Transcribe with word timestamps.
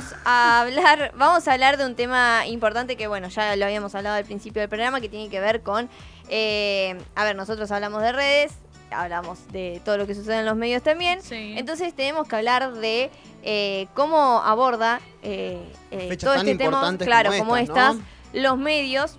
vamos 0.00 0.14
a 0.24 0.60
hablar, 0.62 1.12
vamos 1.16 1.46
a 1.48 1.52
hablar 1.52 1.76
de 1.76 1.84
un 1.86 1.94
tema 1.94 2.46
importante 2.46 2.96
que 2.96 3.06
bueno, 3.06 3.28
ya 3.28 3.54
lo 3.56 3.64
habíamos 3.64 3.94
hablado 3.94 4.16
al 4.16 4.24
principio 4.24 4.60
del 4.60 4.68
programa, 4.68 5.00
que 5.00 5.08
tiene 5.08 5.28
que 5.28 5.40
ver 5.40 5.62
con, 5.62 5.88
eh, 6.28 6.96
a 7.14 7.24
ver, 7.24 7.36
nosotros 7.36 7.70
hablamos 7.70 8.02
de 8.02 8.12
redes, 8.12 8.52
hablamos 8.90 9.46
de 9.52 9.80
todo 9.84 9.98
lo 9.98 10.06
que 10.06 10.14
sucede 10.14 10.38
en 10.40 10.46
los 10.46 10.56
medios 10.56 10.82
también, 10.82 11.22
Sí. 11.22 11.54
entonces 11.56 11.94
tenemos 11.94 12.26
que 12.26 12.36
hablar 12.36 12.72
de 12.72 13.10
eh, 13.42 13.86
cómo 13.94 14.40
aborda 14.44 15.00
eh, 15.22 15.58
eh, 15.90 16.16
todo 16.16 16.34
este 16.34 16.54
tema, 16.56 16.96
claro, 16.98 17.30
como 17.38 17.56
estas, 17.56 17.96
los 18.32 18.56
medios 18.58 19.16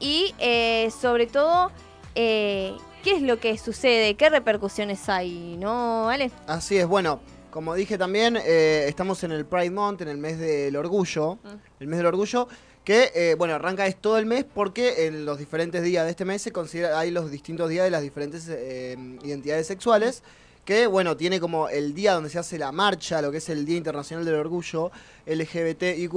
y 0.00 0.34
eh, 0.38 0.90
sobre 1.00 1.26
todo 1.26 1.70
eh, 2.14 2.76
qué 3.02 3.12
es 3.16 3.22
lo 3.22 3.38
que 3.40 3.56
sucede, 3.58 4.16
qué 4.16 4.28
repercusiones 4.28 5.08
hay, 5.08 5.56
¿no, 5.58 6.08
Ale? 6.08 6.30
Así 6.46 6.76
es, 6.76 6.86
bueno, 6.86 7.20
como 7.54 7.76
dije 7.76 7.96
también, 7.96 8.36
eh, 8.36 8.86
estamos 8.88 9.22
en 9.22 9.30
el 9.30 9.46
Pride 9.46 9.70
Month, 9.70 10.00
en 10.00 10.08
el 10.08 10.18
mes 10.18 10.40
del 10.40 10.74
orgullo, 10.74 11.36
Mm. 11.36 11.48
el 11.78 11.86
mes 11.86 11.98
del 11.98 12.06
orgullo, 12.06 12.48
que, 12.82 13.12
eh, 13.14 13.36
bueno, 13.38 13.54
arranca 13.54 13.86
es 13.86 13.94
todo 13.94 14.18
el 14.18 14.26
mes 14.26 14.44
porque 14.44 15.06
en 15.06 15.24
los 15.24 15.38
diferentes 15.38 15.84
días 15.84 16.04
de 16.04 16.10
este 16.10 16.24
mes 16.24 16.42
se 16.42 16.50
considera, 16.50 16.98
hay 16.98 17.12
los 17.12 17.30
distintos 17.30 17.70
días 17.70 17.84
de 17.84 17.92
las 17.92 18.02
diferentes 18.02 18.48
eh, 18.48 18.96
identidades 19.22 19.68
sexuales, 19.68 20.24
que, 20.64 20.86
bueno, 20.86 21.16
tiene 21.16 21.38
como 21.40 21.68
el 21.68 21.94
día 21.94 22.14
donde 22.14 22.30
se 22.30 22.38
hace 22.38 22.58
la 22.58 22.72
marcha, 22.72 23.20
lo 23.22 23.30
que 23.30 23.36
es 23.36 23.48
el 23.50 23.66
Día 23.66 23.76
Internacional 23.76 24.24
del 24.24 24.34
Orgullo 24.36 24.90
LGBTIQ+, 25.26 26.10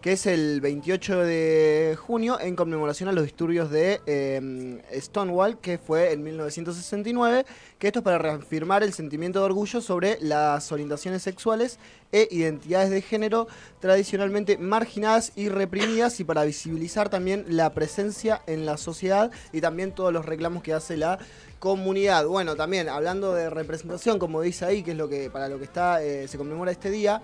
que 0.00 0.12
es 0.12 0.26
el 0.26 0.60
28 0.60 1.18
de 1.24 1.98
junio 2.00 2.38
en 2.40 2.54
conmemoración 2.56 3.08
a 3.08 3.12
los 3.12 3.24
disturbios 3.24 3.70
de 3.70 4.00
eh, 4.06 4.80
Stonewall, 5.00 5.58
que 5.58 5.76
fue 5.78 6.12
en 6.12 6.22
1969, 6.22 7.44
que 7.80 7.86
esto 7.86 8.00
es 8.00 8.04
para 8.04 8.18
reafirmar 8.18 8.82
el 8.82 8.92
sentimiento 8.92 9.38
de 9.38 9.46
orgullo 9.46 9.80
sobre 9.80 10.18
las 10.20 10.70
orientaciones 10.70 11.22
sexuales 11.22 11.78
e 12.12 12.28
identidades 12.30 12.90
de 12.90 13.00
género 13.00 13.48
tradicionalmente 13.80 14.58
marginadas 14.58 15.32
y 15.34 15.48
reprimidas 15.48 16.20
y 16.20 16.24
para 16.24 16.44
visibilizar 16.44 17.08
también 17.08 17.46
la 17.48 17.72
presencia 17.72 18.42
en 18.46 18.66
la 18.66 18.76
sociedad 18.76 19.30
y 19.50 19.62
también 19.62 19.92
todos 19.92 20.12
los 20.12 20.26
reclamos 20.26 20.62
que 20.62 20.74
hace 20.74 20.98
la 20.98 21.18
comunidad. 21.58 22.26
Bueno, 22.26 22.54
también 22.54 22.90
hablando 22.90 23.32
de 23.32 23.48
representación, 23.48 24.18
como 24.18 24.42
dice 24.42 24.66
ahí, 24.66 24.82
que 24.82 24.90
es 24.90 24.96
lo 24.98 25.08
que 25.08 25.30
para 25.30 25.48
lo 25.48 25.56
que 25.56 25.64
está 25.64 26.02
eh, 26.02 26.28
se 26.28 26.36
conmemora 26.36 26.70
este 26.70 26.90
día. 26.90 27.22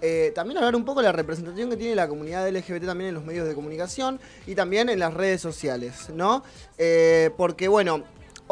eh, 0.00 0.32
también 0.34 0.58
hablar 0.58 0.74
un 0.74 0.84
poco 0.84 0.98
de 0.98 1.06
la 1.06 1.12
representación 1.12 1.70
que 1.70 1.76
tiene 1.76 1.94
la 1.94 2.08
comunidad 2.08 2.48
LGBT 2.50 2.86
también 2.86 3.10
en 3.10 3.14
los 3.14 3.24
medios 3.24 3.46
de 3.46 3.54
comunicación 3.54 4.18
y 4.48 4.56
también 4.56 4.88
en 4.88 4.98
las 4.98 5.14
redes 5.14 5.40
sociales, 5.40 6.10
¿no? 6.12 6.42
Eh, 6.76 7.30
porque 7.36 7.68
bueno, 7.68 8.02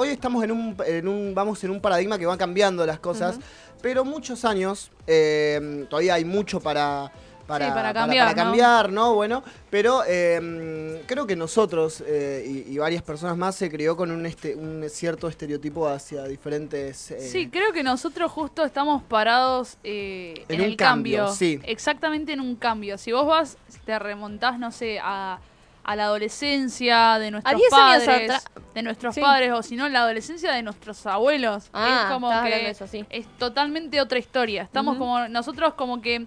hoy 0.01 0.09
estamos 0.09 0.43
en 0.43 0.51
un, 0.51 0.77
en 0.87 1.07
un, 1.07 1.35
vamos 1.35 1.63
en 1.63 1.71
un 1.71 1.81
paradigma 1.81 2.19
que 2.19 2.25
va 2.25 2.39
cambiando 2.39 2.87
las 2.87 2.99
cosas, 3.01 3.39
pero 3.83 4.03
muchos 4.03 4.47
años, 4.47 4.91
eh, 5.07 5.85
todavía 5.91 6.15
hay 6.15 6.25
mucho 6.25 6.59
para, 6.59 7.13
para, 7.47 7.67
Sí, 7.67 7.71
para 7.73 7.89
para- 7.93 8.01
cambiar, 8.01 8.27
para 8.29 8.37
¿no? 8.37 8.45
cambiar, 8.49 8.93
¿no? 8.93 9.15
Bueno, 9.15 9.43
pero 9.69 10.03
eh, 10.09 11.03
creo 11.07 11.27
que 11.27 11.37
nosotros 11.37 12.03
eh, 12.07 12.65
y, 12.67 12.73
y 12.73 12.79
varias 12.79 13.03
personas 13.03 13.37
más 13.37 13.57
se 13.57 13.71
crió 13.71 13.95
con 13.95 14.11
un, 14.11 14.25
este, 14.25 14.55
un 14.55 14.89
cierto 14.89 15.29
estereotipo 15.29 15.87
hacia 15.87 16.25
diferentes... 16.25 17.11
eh, 17.11 17.21
Sí, 17.21 17.51
creo 17.51 17.73
que 17.75 17.83
nosotros 17.83 18.33
justo 18.33 18.65
estamos 18.65 19.03
parados 19.03 19.77
eh, 19.85 20.47
En 20.49 20.55
en, 20.57 20.61
un 20.63 20.67
el 20.71 20.77
cambio. 20.77 21.19
cambio, 21.27 21.35
sí. 21.37 21.61
Exactamente 21.65 22.33
en 22.33 22.41
un 22.41 22.57
cambio. 22.57 22.97
Si 22.97 23.13
vos 23.13 23.27
vas, 23.27 23.59
te 23.85 23.99
remontás, 23.99 24.59
no 24.59 24.71
sé, 24.73 24.99
a, 25.03 25.41
a 25.83 25.97
la 25.97 26.05
adolescencia 26.05 27.19
de 27.19 27.31
nuestros 27.33 27.57
10 27.57 27.73
años 27.73 28.05
padres, 28.05 28.45
de 28.81 28.85
nuestros 28.85 29.15
Sí. 29.15 29.21
padres, 29.21 29.53
o 29.53 29.63
si 29.63 29.77
no, 29.77 29.89
la 29.89 30.01
adolescencia 30.01 30.53
de 30.53 30.63
nuestros 30.63 31.07
abuelos. 31.07 31.71
Ah, 31.73 32.05
es 32.07 32.13
como 32.13 32.31
que 32.43 32.71
eso, 32.71 32.87
sí. 32.87 33.05
es 33.11 33.27
totalmente 33.39 34.01
otra 34.01 34.19
historia. 34.19 34.63
Estamos 34.63 34.97
como, 34.97 35.29
nosotros 35.29 35.75
como 35.75 36.01
que 36.01 36.27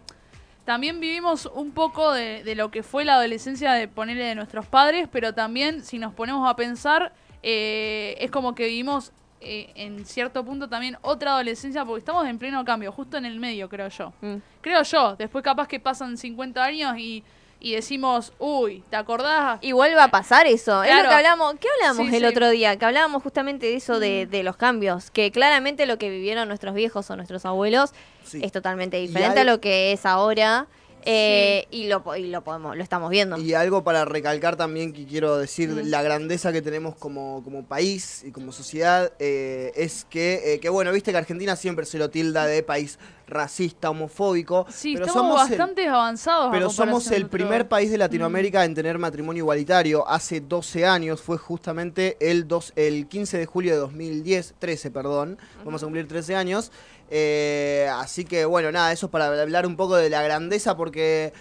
también 0.66 1.00
vivimos 1.00 1.46
un 1.54 1.72
poco 1.72 2.14
de, 2.14 2.44
de 2.44 2.56
lo 2.56 2.72
que 2.72 2.84
fue 2.84 3.04
la 3.04 3.16
adolescencia 3.16 3.74
de 3.74 3.88
ponerle 3.88 4.24
de 4.24 4.36
nuestros 4.36 4.66
padres, 4.66 5.10
pero 5.12 5.34
también 5.34 5.84
si 5.84 5.98
nos 6.00 6.14
ponemos 6.14 6.50
a 6.50 6.56
pensar, 6.56 7.12
eh, 7.42 8.16
es 8.20 8.32
como 8.32 8.56
que 8.56 8.68
vivimos 8.68 9.12
eh, 9.42 9.72
en 9.76 10.06
cierto 10.06 10.46
punto 10.46 10.70
también 10.70 10.98
otra 11.02 11.32
adolescencia, 11.32 11.84
porque 11.84 12.00
estamos 12.00 12.26
en 12.26 12.40
pleno 12.40 12.64
cambio, 12.64 12.94
justo 12.94 13.18
en 13.18 13.26
el 13.26 13.40
medio, 13.42 13.68
creo 13.68 13.90
yo. 13.90 14.14
Mm. 14.22 14.36
Creo 14.62 14.84
yo, 14.84 15.18
después 15.18 15.44
capaz 15.44 15.68
que 15.68 15.82
pasan 15.82 16.16
50 16.18 16.64
años 16.64 16.98
y, 16.98 17.24
y 17.64 17.74
decimos, 17.74 18.34
uy, 18.40 18.84
¿te 18.90 18.98
acordás? 18.98 19.58
Y 19.62 19.72
vuelve 19.72 20.00
a 20.00 20.10
pasar 20.10 20.46
eso. 20.48 20.84
Es 20.84 20.94
lo 20.96 21.08
que 21.10 21.16
hablamos. 21.16 21.56
¿Qué 21.60 21.68
hablábamos 21.80 22.10
Sí, 22.10 22.16
el 22.18 22.22
sí. 22.22 22.28
otro 22.28 22.50
día? 22.50 22.78
Que 22.78 22.86
hablábamos 22.86 23.24
justamente 23.24 23.66
de 23.68 23.76
eso 23.76 24.00
de, 24.00 24.26
de 24.28 24.44
los 24.44 24.58
cambios. 24.58 25.10
Que 25.12 25.32
claramente 25.32 25.86
lo 25.86 25.98
que 25.98 26.10
vivieron 26.10 26.48
nuestros 26.50 26.76
viejos 26.76 27.10
o 27.10 27.16
nuestros 27.16 27.46
abuelos 27.46 27.92
sí. 28.26 28.42
es 28.44 28.52
totalmente 28.52 28.98
diferente 28.98 29.40
hay- 29.40 29.48
a 29.48 29.52
lo 29.52 29.62
que 29.62 29.94
es 29.94 30.06
ahora. 30.06 30.68
Eh, 31.06 31.68
y 31.72 31.88
lo 31.88 32.04
po- 32.04 32.16
y 32.16 32.28
lo 32.28 32.44
podemos, 32.44 32.76
lo 32.76 32.84
estamos 32.84 33.10
viendo. 33.10 33.38
Y 33.38 33.54
algo 33.54 33.84
para 33.84 34.06
recalcar 34.06 34.56
también 34.56 34.94
que 34.94 35.06
quiero 35.06 35.38
decir, 35.38 35.70
Mm. 35.70 35.88
la 35.90 36.02
grandeza 36.02 36.52
que 36.52 36.62
tenemos 36.62 36.96
como, 36.96 37.44
como 37.44 37.66
país 37.66 38.24
y 38.26 38.32
como 38.32 38.52
sociedad, 38.52 39.12
eh, 39.20 39.72
es 39.76 40.06
que, 40.10 40.54
eh, 40.54 40.60
que, 40.60 40.70
bueno, 40.70 40.92
viste 40.92 41.12
que 41.12 41.18
Argentina 41.18 41.56
siempre 41.56 41.86
se 41.86 41.98
lo 41.98 42.10
tilda 42.10 42.46
de 42.46 42.64
país 42.64 42.98
racista, 43.26 43.90
homofóbico, 43.90 44.66
Sí, 44.70 44.94
pero 44.94 45.06
estamos 45.08 45.28
somos 45.32 45.50
el- 45.52 45.58
bastante 45.58 45.88
avanzados. 45.88 46.50
Pero 46.52 46.70
somos 46.70 47.10
el 47.10 47.28
primer 47.28 47.68
país 47.68 47.90
de 47.90 47.98
Latinoamérica 47.98 48.64
en 48.66 48.76
tener 48.76 48.98
matrimonio 49.00 49.42
igualitario. 49.44 50.08
Hace 50.08 50.42
12 50.42 50.86
años, 50.86 51.22
fue 51.22 51.38
justamente 51.38 52.18
el, 52.20 52.48
dos, 52.48 52.74
el 52.76 53.08
15 53.08 53.38
de 53.38 53.46
julio 53.46 53.72
de 53.74 53.80
2010, 53.80 54.54
13, 54.60 54.92
perdón. 54.92 55.38
Vamos 55.64 55.82
a 55.82 55.86
cumplir 55.86 56.08
13 56.08 56.36
años. 56.36 56.72
Eh, 57.16 57.88
así 57.94 58.26
que 58.26 58.44
bueno, 58.46 58.72
nada, 58.72 58.92
eso 58.92 59.06
es 59.06 59.12
para 59.12 59.28
hablar 59.40 59.68
un 59.68 59.76
poco 59.78 59.96
de 59.96 60.10
la 60.10 60.24
grandeza 60.24 60.76
porque... 60.76 61.32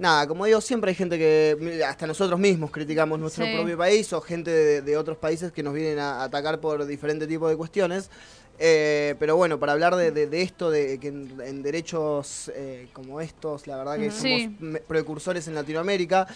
Nada, 0.00 0.28
como 0.28 0.44
digo, 0.44 0.60
siempre 0.60 0.90
hay 0.90 0.94
gente 0.94 1.18
que, 1.18 1.82
hasta 1.84 2.06
nosotros 2.06 2.38
mismos 2.38 2.70
criticamos 2.70 3.18
nuestro 3.18 3.44
Sí. 3.44 3.52
propio 3.52 3.76
país 3.76 4.12
o 4.12 4.20
gente 4.20 4.48
de, 4.48 4.80
de 4.80 4.96
otros 4.96 5.18
países 5.18 5.50
que 5.50 5.60
nos 5.64 5.74
vienen 5.74 5.98
a 5.98 6.22
atacar 6.22 6.60
por 6.60 6.86
diferentes 6.86 7.26
tipos 7.26 7.50
de 7.50 7.56
cuestiones. 7.56 8.08
Eh, 8.60 9.16
pero 9.18 9.34
bueno, 9.34 9.58
para 9.58 9.72
hablar 9.72 9.96
de, 9.96 10.12
de- 10.12 10.28
de 10.28 10.42
esto, 10.42 10.70
de 10.70 11.00
que 11.00 11.08
en, 11.08 11.40
en 11.44 11.62
derechos 11.64 12.48
eh, 12.54 12.86
como 12.92 13.20
estos, 13.20 13.66
la 13.66 13.76
verdad 13.76 13.96
que 13.98 14.12
somos 14.12 14.82
precursores 14.86 15.48
en 15.48 15.56
Latinoamérica. 15.56 16.28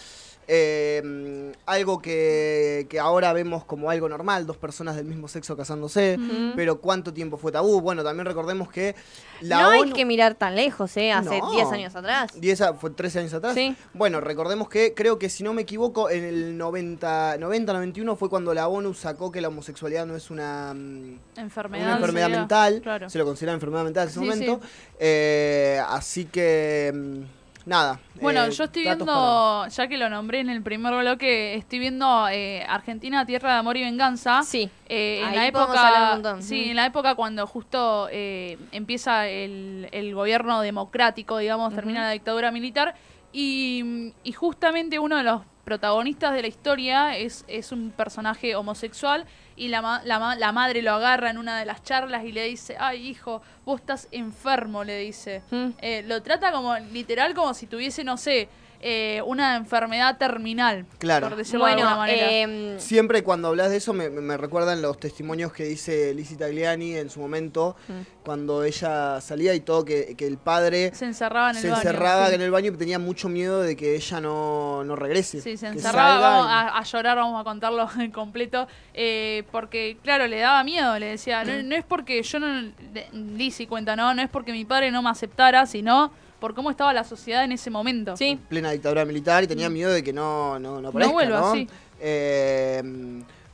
Eh, 0.47 1.51
algo 1.65 2.01
que, 2.01 2.87
que 2.89 2.99
ahora 2.99 3.31
vemos 3.33 3.63
como 3.65 3.89
algo 3.89 4.09
normal, 4.09 4.45
dos 4.45 4.57
personas 4.57 4.95
del 4.95 5.05
mismo 5.05 5.27
sexo 5.27 5.55
casándose, 5.55 6.17
pero 6.55 6.79
¿cuánto 6.81 7.13
tiempo 7.13 7.37
fue 7.37 7.51
tabú? 7.51 7.79
Bueno, 7.81 8.03
también 8.03 8.25
recordemos 8.25 8.69
que 8.69 8.95
la 9.41 9.61
no 9.61 9.69
hay 9.69 9.91
que 9.91 10.05
mirar 10.05 10.35
tan 10.35 10.55
lejos, 10.55 10.95
¿eh? 10.97 11.11
Hace 11.11 11.39
No. 11.39 11.51
10 11.51 11.71
años 11.71 11.95
atrás. 11.95 12.31
10 12.39 12.61
a- 12.61 12.73
fue 12.73 12.89
13 12.89 13.19
años 13.19 13.33
atrás. 13.33 13.53
Sí. 13.55 13.75
Bueno, 13.93 14.19
recordemos 14.21 14.67
que 14.69 14.93
creo 14.93 15.17
que 15.19 15.29
si 15.29 15.43
no 15.43 15.53
me 15.53 15.61
equivoco, 15.63 16.09
en 16.09 16.23
el 16.23 16.57
90, 16.57 17.37
90 17.39 17.73
91 17.73 18.15
fue 18.15 18.29
cuando 18.29 18.53
la 18.53 18.67
ONU 18.67 18.93
sacó 18.93 19.31
que 19.31 19.41
la 19.41 19.47
homosexualidad 19.47 20.05
no 20.05 20.15
es 20.15 20.29
una, 20.29 20.73
mm, 20.73 21.19
Enfermedad. 21.37 21.85
una 21.87 21.95
enfermedad 21.95 22.29
mental. 22.29 22.81
Claro. 22.81 23.09
Se 23.09 23.17
lo 23.17 23.25
considera 23.25 23.53
enfermedad 23.53 23.83
mental 23.83 24.03
en 24.03 24.09
ese 24.09 24.19
Sí, 24.19 24.25
momento. 24.25 24.59
Eh, 24.99 25.79
así 25.87 26.25
que, 26.25 26.91
mm, 26.93 27.42
nada. 27.65 27.99
Bueno, 28.21 28.43
eh, 28.45 28.51
yo 28.51 28.65
estoy 28.65 28.83
viendo, 28.83 29.67
ya 29.67 29.87
que 29.87 29.97
lo 29.97 30.09
nombré 30.09 30.39
en 30.39 30.49
el 30.49 30.61
primer 30.61 30.93
bloque, 30.95 31.55
estoy 31.55 31.79
viendo 31.79 32.27
eh, 32.29 32.63
Argentina, 32.67 33.25
Tierra 33.25 33.53
de 33.53 33.59
Amor 33.59 33.77
y 33.77 33.83
Venganza. 33.83 34.43
Sí. 34.43 34.69
Eh, 34.87 35.19
en 35.21 35.29
Ahí 35.29 35.35
la 35.35 35.47
época, 35.47 36.37
sí, 36.41 36.65
Mm. 36.65 36.69
en 36.69 36.75
la 36.75 36.85
época 36.85 37.15
cuando 37.15 37.47
justo 37.47 38.07
eh, 38.11 38.57
empieza 38.71 39.27
el, 39.27 39.87
el 39.91 40.13
gobierno 40.13 40.61
democrático, 40.61 41.37
digamos, 41.37 41.73
termina 41.73 42.01
la 42.01 42.11
dictadura 42.11 42.51
militar 42.51 42.95
y, 43.31 44.13
y 44.23 44.31
justamente 44.33 44.99
uno 44.99 45.17
de 45.17 45.23
los 45.23 45.41
protagonistas 45.63 46.33
de 46.33 46.41
la 46.41 46.47
historia 46.47 47.17
es, 47.17 47.45
es 47.47 47.71
un 47.71 47.91
personaje 47.91 48.55
homosexual 48.55 49.25
y 49.55 49.67
la, 49.67 49.81
ma- 49.81 50.01
la, 50.03 50.19
ma- 50.19 50.35
la 50.35 50.51
madre 50.51 50.81
lo 50.81 50.93
agarra 50.93 51.29
en 51.29 51.37
una 51.37 51.59
de 51.59 51.65
las 51.65 51.83
charlas 51.83 52.23
y 52.25 52.31
le 52.31 52.45
dice, 52.45 52.75
ay 52.79 53.07
hijo, 53.07 53.41
vos 53.65 53.79
estás 53.81 54.07
enfermo, 54.11 54.83
le 54.83 54.97
dice. 54.99 55.41
Mm. 55.51 55.67
Eh, 55.79 56.03
lo 56.07 56.21
trata 56.23 56.51
como 56.51 56.77
literal 56.77 57.33
como 57.33 57.53
si 57.53 57.67
tuviese, 57.67 58.03
no 58.03 58.17
sé, 58.17 58.49
eh, 58.85 59.21
una 59.25 59.55
enfermedad 59.55 60.17
terminal, 60.17 60.85
Claro. 60.99 61.29
por 61.29 61.37
decirlo 61.37 61.65
de 61.65 61.71
alguna 61.71 61.95
manera. 61.95 62.29
em, 62.31 62.77
Siempre 62.79 63.23
cuando 63.23 63.47
hablas 63.47 63.69
de 63.71 63.77
eso 63.77 63.93
me, 63.93 64.09
me- 64.09 64.19
me 64.21 64.35
recuerdan 64.35 64.81
los 64.81 64.99
testimonios 64.99 65.53
que 65.53 65.63
dice 65.63 66.13
Lizzie 66.13 66.35
Tagliani 66.37 66.95
en 66.97 67.09
su 67.09 67.21
momento, 67.21 67.75
Mm. 67.87 68.23
cuando 68.25 68.63
ella 68.65 69.21
salía 69.21 69.53
y 69.55 69.61
todo, 69.61 69.85
que, 69.85 70.15
que 70.17 70.27
el 70.27 70.37
padre 70.37 70.91
se 70.93 71.05
encerraba 71.05 71.51
en 71.51 71.55
el 71.55 71.61
se 71.61 71.69
baño. 71.69 71.79
encerraba 71.81 72.27
sí. 72.27 72.35
en 72.35 72.41
el 72.41 72.51
baño 72.51 72.71
y 72.73 72.77
tenía 72.77 72.99
mucho 72.99 73.29
miedo 73.29 73.61
de 73.61 73.75
que 73.77 73.95
ella 73.95 74.19
no, 74.19 74.83
no 74.83 74.95
regrese. 74.97 75.39
Sí, 75.41 75.55
se 75.55 75.67
encerraba 75.67 76.19
vamos 76.19 76.45
y- 76.47 76.49
a, 76.51 76.77
a 76.77 76.83
llorar, 76.83 77.17
vamos 77.17 77.39
a 77.39 77.43
contarlo 77.45 77.87
en 77.99 78.11
completo, 78.11 78.67
eh, 78.93 79.43
porque 79.51 79.97
claro, 80.03 80.27
le 80.27 80.39
daba 80.39 80.63
miedo, 80.65 80.99
le 80.99 81.05
decía, 81.07 81.43
no, 81.45 81.63
no 81.63 81.75
es 81.75 81.85
porque 81.85 82.21
yo 82.21 82.39
no, 82.39 82.71
Lizzy 83.13 83.65
cuenta, 83.67 83.95
no, 83.95 84.13
no 84.13 84.21
es 84.21 84.29
porque 84.29 84.51
mi 84.51 84.65
padre 84.65 84.91
no 84.91 85.01
me 85.01 85.09
aceptara, 85.09 85.65
sino 85.65 86.11
por 86.43 86.53
cómo 86.53 86.69
estaba 86.69 86.91
la 86.91 87.05
sociedad 87.05 87.45
en 87.45 87.53
ese 87.53 87.69
momento. 87.69 88.17
sí. 88.17 88.37
plena 88.49 88.69
dictadura 88.71 89.05
militar 89.05 89.45
y 89.45 89.47
tenía 89.47 89.69
miedo 89.69 89.89
de 89.93 90.03
que 90.03 90.11
no, 90.11 90.59
no, 90.59 90.81
no 90.81 90.89
aparezca, 90.89 91.13
vuelva, 91.13 91.39
¿no? 91.39 91.53
sí. 91.53 91.69
Eh, 92.01 92.83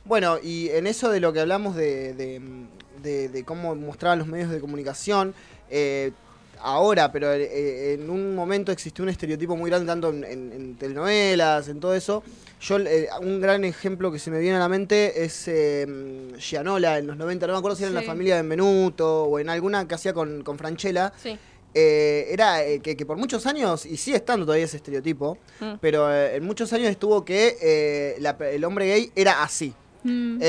bueno, 0.04 0.38
y 0.42 0.70
en 0.70 0.88
eso 0.88 1.08
de 1.08 1.20
lo 1.20 1.32
que 1.32 1.38
hablamos 1.38 1.76
de, 1.76 2.14
de- 2.14 2.40
de- 3.00 3.28
de 3.28 3.44
cómo 3.44 3.76
mostraban 3.76 4.18
los 4.18 4.26
medios 4.26 4.50
de 4.50 4.58
comunicación, 4.58 5.34
eh, 5.70 6.10
ahora, 6.60 7.12
pero 7.12 7.32
eh, 7.32 7.92
en 7.94 8.10
un 8.10 8.34
momento 8.34 8.72
existió 8.72 9.04
un 9.04 9.08
estereotipo 9.10 9.54
muy 9.54 9.70
grande, 9.70 9.86
tanto 9.86 10.08
en, 10.10 10.24
en- 10.24 10.52
en 10.52 10.74
telenovelas, 10.74 11.68
en 11.68 11.78
todo 11.78 11.94
eso. 11.94 12.24
Yo, 12.60 12.76
eh, 12.80 13.08
un 13.22 13.40
gran 13.40 13.62
ejemplo 13.64 14.10
que 14.10 14.18
se 14.18 14.32
me 14.32 14.40
viene 14.40 14.56
a 14.56 14.58
la 14.58 14.68
mente 14.68 15.22
es 15.24 15.46
eh, 15.46 15.86
Gianola 16.38 16.98
en 16.98 17.06
los 17.06 17.16
90, 17.16 17.46
no 17.46 17.52
me 17.52 17.58
acuerdo 17.60 17.76
si 17.76 17.84
era 17.84 17.90
en 17.90 17.94
la 17.94 18.02
familia 18.02 18.34
de 18.34 18.42
Benvenuto 18.42 19.22
o 19.26 19.38
en 19.38 19.48
alguna 19.48 19.86
que 19.86 19.94
hacía 19.94 20.12
con, 20.12 20.42
con 20.42 20.58
Franchella. 20.58 21.12
Sí. 21.22 21.38
Eh, 21.74 22.26
era 22.30 22.64
eh, 22.64 22.80
que, 22.80 22.96
que 22.96 23.06
por 23.06 23.16
muchos 23.16 23.46
años, 23.46 23.86
y 23.86 23.96
sigue 23.96 24.16
estando 24.16 24.44
todavía 24.44 24.64
ese 24.64 24.76
estereotipo, 24.78 25.38
Mm. 25.60 25.74
pero 25.80 26.12
eh, 26.12 26.36
en 26.36 26.44
muchos 26.44 26.72
años 26.72 26.88
estuvo 26.88 27.24
que 27.24 28.16
la- 28.20 28.36
el 28.50 28.64
hombre 28.64 28.86
gay 28.88 29.12
era 29.14 29.42
así. 29.42 29.72
Mm. 30.02 30.40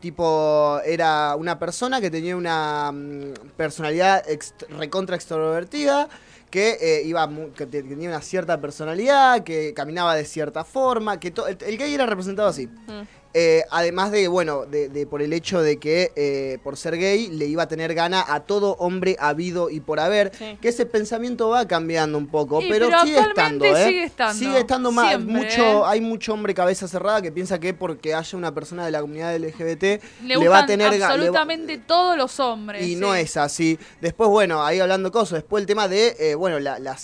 Tipo, 0.00 0.80
era 0.84 1.36
una 1.36 1.58
persona 1.58 2.00
que 2.00 2.10
tenía 2.10 2.36
una 2.36 2.90
mm, 2.92 3.34
personalidad 3.56 4.24
recontra 4.70 5.16
extrovertida, 5.16 6.08
que, 6.50 7.02
iba 7.04 7.28
que 7.56 7.66
te- 7.66 7.82
que 7.82 7.88
tenía 7.90 8.08
una 8.10 8.20
cierta 8.20 8.60
personalidad, 8.60 9.42
que 9.44 9.72
caminaba 9.74 10.14
de 10.14 10.24
cierta 10.24 10.64
forma, 10.64 11.18
que 11.20 11.28
el, 11.28 11.58
el 11.66 11.78
gay 11.78 11.94
era 11.94 12.06
representado 12.06 12.48
así. 12.48 12.66
Mm. 12.66 13.02
Eh, 13.34 13.64
además 13.70 14.10
de, 14.10 14.28
bueno, 14.28 14.66
de, 14.66 14.88
de 14.90 15.06
por 15.06 15.22
el 15.22 15.32
hecho 15.32 15.62
de 15.62 15.78
que 15.78 16.12
eh, 16.16 16.58
por 16.62 16.76
ser 16.76 16.98
gay 16.98 17.28
le 17.28 17.46
iba 17.46 17.62
a 17.62 17.68
tener 17.68 17.94
gana 17.94 18.22
a 18.28 18.40
todo 18.40 18.76
hombre 18.78 19.16
habido 19.18 19.70
y 19.70 19.80
por 19.80 20.00
haber, 20.00 20.32
Sí. 20.36 20.58
que 20.60 20.68
ese 20.68 20.84
pensamiento 20.84 21.48
va 21.48 21.66
cambiando 21.66 22.18
un 22.18 22.26
poco, 22.26 22.60
Y, 22.60 22.68
pero, 22.68 22.88
pero 22.88 23.00
sigue 23.02 23.18
estando, 23.20 23.64
¿eh? 23.64 23.86
sigue 23.86 24.04
estando. 24.04 24.38
Sigue 24.38 24.58
estando 24.58 24.92
más, 24.92 25.08
Siempre, 25.08 25.34
mucho, 25.34 25.62
¿eh? 25.62 25.82
hay 25.86 26.00
mucho 26.02 26.34
hombre 26.34 26.52
cabeza 26.54 26.86
cerrada 26.86 27.22
que 27.22 27.32
piensa 27.32 27.58
que 27.58 27.72
porque 27.72 28.14
haya 28.14 28.36
una 28.36 28.52
persona 28.52 28.84
de 28.84 28.90
la 28.90 29.00
comunidad 29.00 29.34
LGBT 29.36 29.82
Le, 30.24 30.36
le, 30.36 30.48
va 30.48 30.58
a 30.60 30.66
tener 30.66 30.88
ga- 30.88 30.92
le 30.92 30.98
va- 30.98 31.06
absolutamente 31.06 31.78
todos 31.78 32.16
los 32.18 32.38
hombres. 32.38 32.82
y 32.86 32.90
sí. 32.90 32.96
no 32.96 33.14
es 33.14 33.36
así. 33.38 33.78
Después, 34.02 34.28
bueno, 34.28 34.62
ahí 34.64 34.78
hablando 34.78 35.10
cosas, 35.10 35.36
después 35.40 35.62
el 35.62 35.66
tema 35.66 35.88
de, 35.88 36.34
bueno, 36.36 36.58
la, 36.60 36.78
la, 36.78 36.98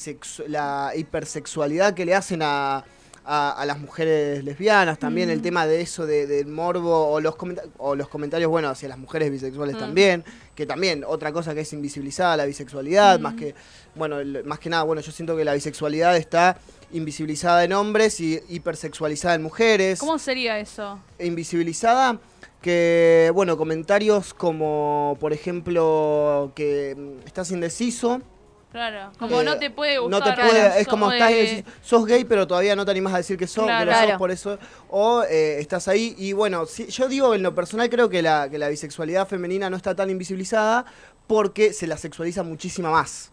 la 0.46 0.92
hipersexualidad 0.94 1.94
que 1.94 2.04
le 2.04 2.14
hacen 2.14 2.40
a, 2.42 2.84
a, 3.30 3.50
a 3.50 3.66
las 3.66 3.78
mujeres 3.78 4.42
lesbianas, 4.42 4.98
también 4.98 5.28
Mm. 5.28 5.32
el 5.32 5.42
tema 5.42 5.66
de 5.66 5.82
eso, 5.82 6.06
de- 6.06 6.26
del 6.26 6.46
morbo, 6.46 7.10
o 7.10 7.20
los, 7.20 7.34
o 7.76 7.94
los 7.94 8.08
comentarios, 8.08 8.50
bueno, 8.50 8.70
hacia 8.70 8.88
las 8.88 8.96
mujeres 8.96 9.30
bisexuales 9.30 9.76
Mm. 9.76 9.78
también, 9.78 10.24
que 10.54 10.64
también, 10.64 11.04
otra 11.06 11.30
cosa 11.30 11.54
que 11.54 11.60
es 11.60 11.72
invisibilizada, 11.74 12.38
la 12.38 12.46
bisexualidad, 12.46 13.18
Mm. 13.18 13.22
más 13.22 13.34
que, 13.34 13.54
bueno, 13.94 14.18
el- 14.20 14.44
más 14.44 14.58
que 14.58 14.70
nada, 14.70 14.82
bueno, 14.84 15.02
yo 15.02 15.12
siento 15.12 15.36
que 15.36 15.44
la 15.44 15.52
bisexualidad 15.52 16.16
está 16.16 16.56
invisibilizada 16.90 17.64
en 17.64 17.74
hombres 17.74 18.18
y 18.18 18.40
hipersexualizada 18.48 19.34
en 19.34 19.42
mujeres 19.42 20.00
¿Cómo 20.00 20.18
sería 20.18 20.58
eso? 20.58 20.98
invisibilizada 21.18 22.18
que, 22.62 23.30
bueno, 23.34 23.58
comentarios 23.58 24.32
como, 24.32 25.18
por 25.20 25.34
ejemplo, 25.34 26.50
que 26.54 26.96
mm, 26.96 27.26
estás 27.26 27.50
indeciso. 27.50 28.22
Claro. 28.70 29.12
Como 29.18 29.40
eh, 29.40 29.44
no 29.44 29.58
te 29.58 29.70
puede 29.70 29.96
no 29.96 30.02
gustar. 30.02 30.36
te 30.36 30.42
puede, 30.42 30.66
es 30.68 30.74
sos 30.84 30.86
como 30.88 31.10
de- 31.10 31.18
estás 31.54 31.74
sos 31.82 32.04
gay, 32.04 32.24
pero 32.24 32.46
todavía 32.46 32.76
no 32.76 32.84
te 32.84 32.90
animas 32.90 33.14
a 33.14 33.16
decir 33.16 33.38
que 33.38 33.46
sos, 33.46 33.64
Claro. 33.64 33.90
sos 33.90 34.00
Claro. 34.02 34.18
por 34.18 34.30
eso. 34.30 34.58
O 34.90 35.22
eh, 35.22 35.58
estás 35.58 35.88
ahí. 35.88 36.14
Y 36.18 36.34
bueno, 36.34 36.64
yo 36.66 37.08
digo, 37.08 37.34
en 37.34 37.42
lo 37.42 37.54
personal 37.54 37.88
creo 37.88 38.10
que 38.10 38.20
la, 38.20 38.48
que 38.50 38.58
la 38.58 38.68
bisexualidad 38.68 39.26
femenina 39.26 39.70
no 39.70 39.76
está 39.76 39.94
tan 39.96 40.10
invisibilizada 40.10 40.84
porque 41.26 41.72
se 41.72 41.86
la 41.86 41.96
sexualiza 41.96 42.42
muchísima 42.42 42.90
más. 42.90 43.30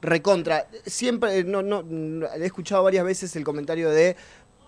Recontra. 0.00 0.68
Siempre, 0.86 1.42
no, 1.42 1.60
no, 1.62 1.82
no, 1.82 2.26
he 2.32 2.46
escuchado 2.46 2.84
varias 2.84 3.04
veces 3.04 3.34
el 3.34 3.42
comentario 3.42 3.90
de 3.90 4.16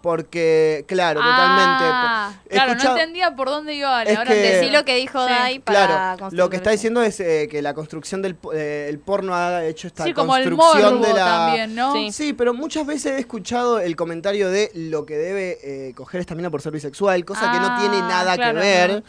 porque, 0.02 0.84
claro, 0.88 1.20
totalmente. 1.20 1.84
Ah, 1.86 2.32
claro, 2.48 2.74
no 2.74 2.90
entendía 2.92 3.36
por 3.36 3.48
dónde 3.48 3.74
iba. 3.74 4.02
Es 4.02 4.16
Ahora. 4.16 4.32
Decí 4.34 4.70
lo 4.70 4.84
que 4.84 4.96
dijo 4.96 5.22
Sí. 5.26 5.30
Dai 5.32 5.58
para 5.58 5.86
Claro, 5.86 6.18
construir 6.18 6.38
lo 6.42 6.50
que 6.50 6.56
está 6.56 6.70
diciendo 6.70 7.02
es 7.02 7.20
eh, 7.20 7.48
que 7.50 7.60
la 7.62 7.74
construcción 7.74 8.22
del 8.22 8.36
eh, 8.54 8.86
el 8.88 8.98
porno 8.98 9.34
ha 9.34 9.64
hecho 9.64 9.86
esta 9.88 10.04
Sí, 10.04 10.12
como 10.14 10.36
el 10.36 10.44
construcción 10.44 10.94
morbo 11.00 11.06
de 11.06 11.12
la 11.14 11.24
también, 11.26 11.74
¿no? 11.74 11.92
Sí. 11.92 12.12
Sí, 12.12 12.32
pero 12.32 12.54
muchas 12.54 12.86
veces 12.86 13.12
he 13.12 13.18
escuchado 13.18 13.78
el 13.80 13.94
comentario 13.96 14.50
de 14.50 14.70
lo 14.74 15.04
que 15.04 15.16
debe 15.18 15.58
eh, 15.62 15.92
coger 15.94 16.20
esta 16.20 16.34
mina 16.34 16.50
por 16.50 16.62
ser 16.62 16.72
bisexual, 16.72 17.24
cosa 17.24 17.52
que 17.52 17.58
no 17.58 17.66
Ah, 17.70 17.78
tiene 17.80 17.98
nada 18.00 18.34
claro, 18.36 18.60
que 18.60 18.66
ver. 18.66 19.02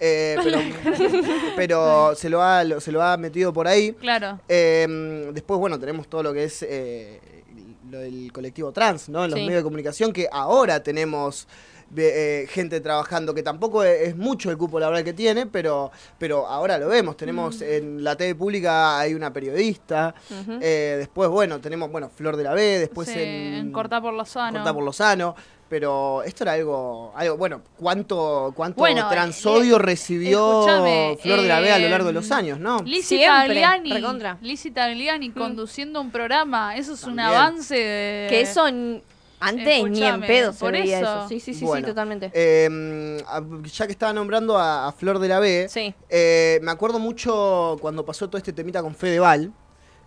eh, 0.00 0.36
pero 0.42 0.58
pero 1.56 2.14
se, 2.16 2.28
lo 2.28 2.42
ha, 2.42 2.64
lo- 2.64 2.80
se 2.80 2.90
lo 2.92 3.02
ha 3.02 3.16
metido 3.16 3.52
por 3.52 3.68
ahí. 3.68 3.92
Claro. 3.92 4.40
Eh, 4.48 5.30
después, 5.32 5.58
bueno, 5.60 5.78
tenemos 5.78 6.08
todo 6.08 6.22
lo 6.22 6.32
que 6.32 6.44
es 6.44 6.64
eh, 6.68 7.20
lo 7.92 7.98
del 7.98 8.32
colectivo 8.32 8.72
trans, 8.72 9.10
¿no? 9.10 9.24
En 9.24 9.30
los 9.30 9.38
Sí. 9.38 9.44
medios 9.44 9.60
de 9.60 9.64
comunicación, 9.64 10.12
que 10.14 10.26
ahora 10.32 10.82
tenemos 10.82 11.46
eh, 11.96 12.46
gente 12.48 12.80
trabajando, 12.80 13.34
que 13.34 13.42
tampoco 13.42 13.84
es, 13.84 14.08
es 14.08 14.16
mucho 14.16 14.50
el 14.50 14.56
cupo 14.56 14.80
laboral 14.80 15.04
que 15.04 15.12
tiene, 15.12 15.46
pero, 15.46 15.90
pero 16.18 16.46
ahora 16.46 16.78
lo 16.78 16.88
vemos. 16.88 17.16
Tenemos 17.16 17.60
Mm. 17.60 17.64
en 17.64 18.04
la 18.04 18.16
TV 18.16 18.34
pública 18.34 18.98
hay 18.98 19.14
una 19.14 19.32
periodista. 19.32 20.14
Eh, 20.60 20.96
después, 20.98 21.28
bueno, 21.28 21.60
tenemos, 21.60 21.90
bueno, 21.90 22.08
Flor 22.08 22.36
de 22.36 22.44
la 22.44 22.54
B, 22.54 22.62
después 22.78 23.08
Sí, 23.08 23.18
en, 23.18 23.54
en 23.54 23.72
Cortá 23.72 24.00
por 24.00 24.14
Lozano. 24.14 24.58
Cortá 24.58 24.72
por 24.74 24.84
Lozano. 24.84 25.34
Pero 25.68 26.22
esto 26.22 26.44
era 26.44 26.52
algo, 26.52 27.14
algo 27.16 27.38
bueno, 27.38 27.62
¿cuánto, 27.78 28.52
cuánto 28.54 28.78
Bueno, 28.78 29.08
transodio 29.08 29.76
eh, 29.76 29.78
recibió 29.78 30.60
escúchame, 30.60 31.16
Flor 31.22 31.40
de 31.40 31.48
la 31.48 31.60
B 31.60 31.72
a 31.72 31.78
lo 31.78 31.88
largo 31.88 32.08
de 32.08 32.12
los 32.12 32.30
años, 32.30 32.58
no? 32.60 32.82
Lizzie 32.82 33.24
Tagliani, 33.24 33.90
recontra. 33.90 34.36
Lizzie 34.42 34.70
Tagliani 34.70 35.30
Mm. 35.30 35.32
conduciendo 35.32 36.02
un 36.02 36.10
programa, 36.10 36.76
eso 36.76 36.92
es 36.92 37.04
un 37.04 37.18
avance 37.18 37.74
de... 37.74 38.26
Que 38.28 38.42
eso 38.42 38.66
antes 39.42 39.84
ni 39.90 40.02
en 40.02 40.20
pedo 40.20 40.52
se 40.52 40.58
por 40.60 40.72
veía 40.72 41.00
eso. 41.00 41.18
eso. 41.20 41.28
Sí, 41.28 41.40
sí, 41.40 41.54
sí, 41.54 41.64
Bueno, 41.64 41.86
sí, 41.86 41.90
totalmente. 41.90 42.30
Eh, 42.34 43.22
a- 43.26 43.42
ya 43.64 43.86
que 43.86 43.92
estaba 43.92 44.12
nombrando 44.12 44.56
a, 44.58 44.88
a 44.88 44.92
Flor 44.92 45.18
de 45.18 45.28
la 45.28 45.40
B, 45.40 45.66
sí. 45.68 45.94
eh, 46.08 46.58
me 46.62 46.70
acuerdo 46.70 46.98
mucho 46.98 47.76
cuando 47.80 48.04
pasó 48.04 48.28
todo 48.28 48.38
este 48.38 48.52
temita 48.52 48.82
con 48.82 48.94
Fedeval. 48.94 49.52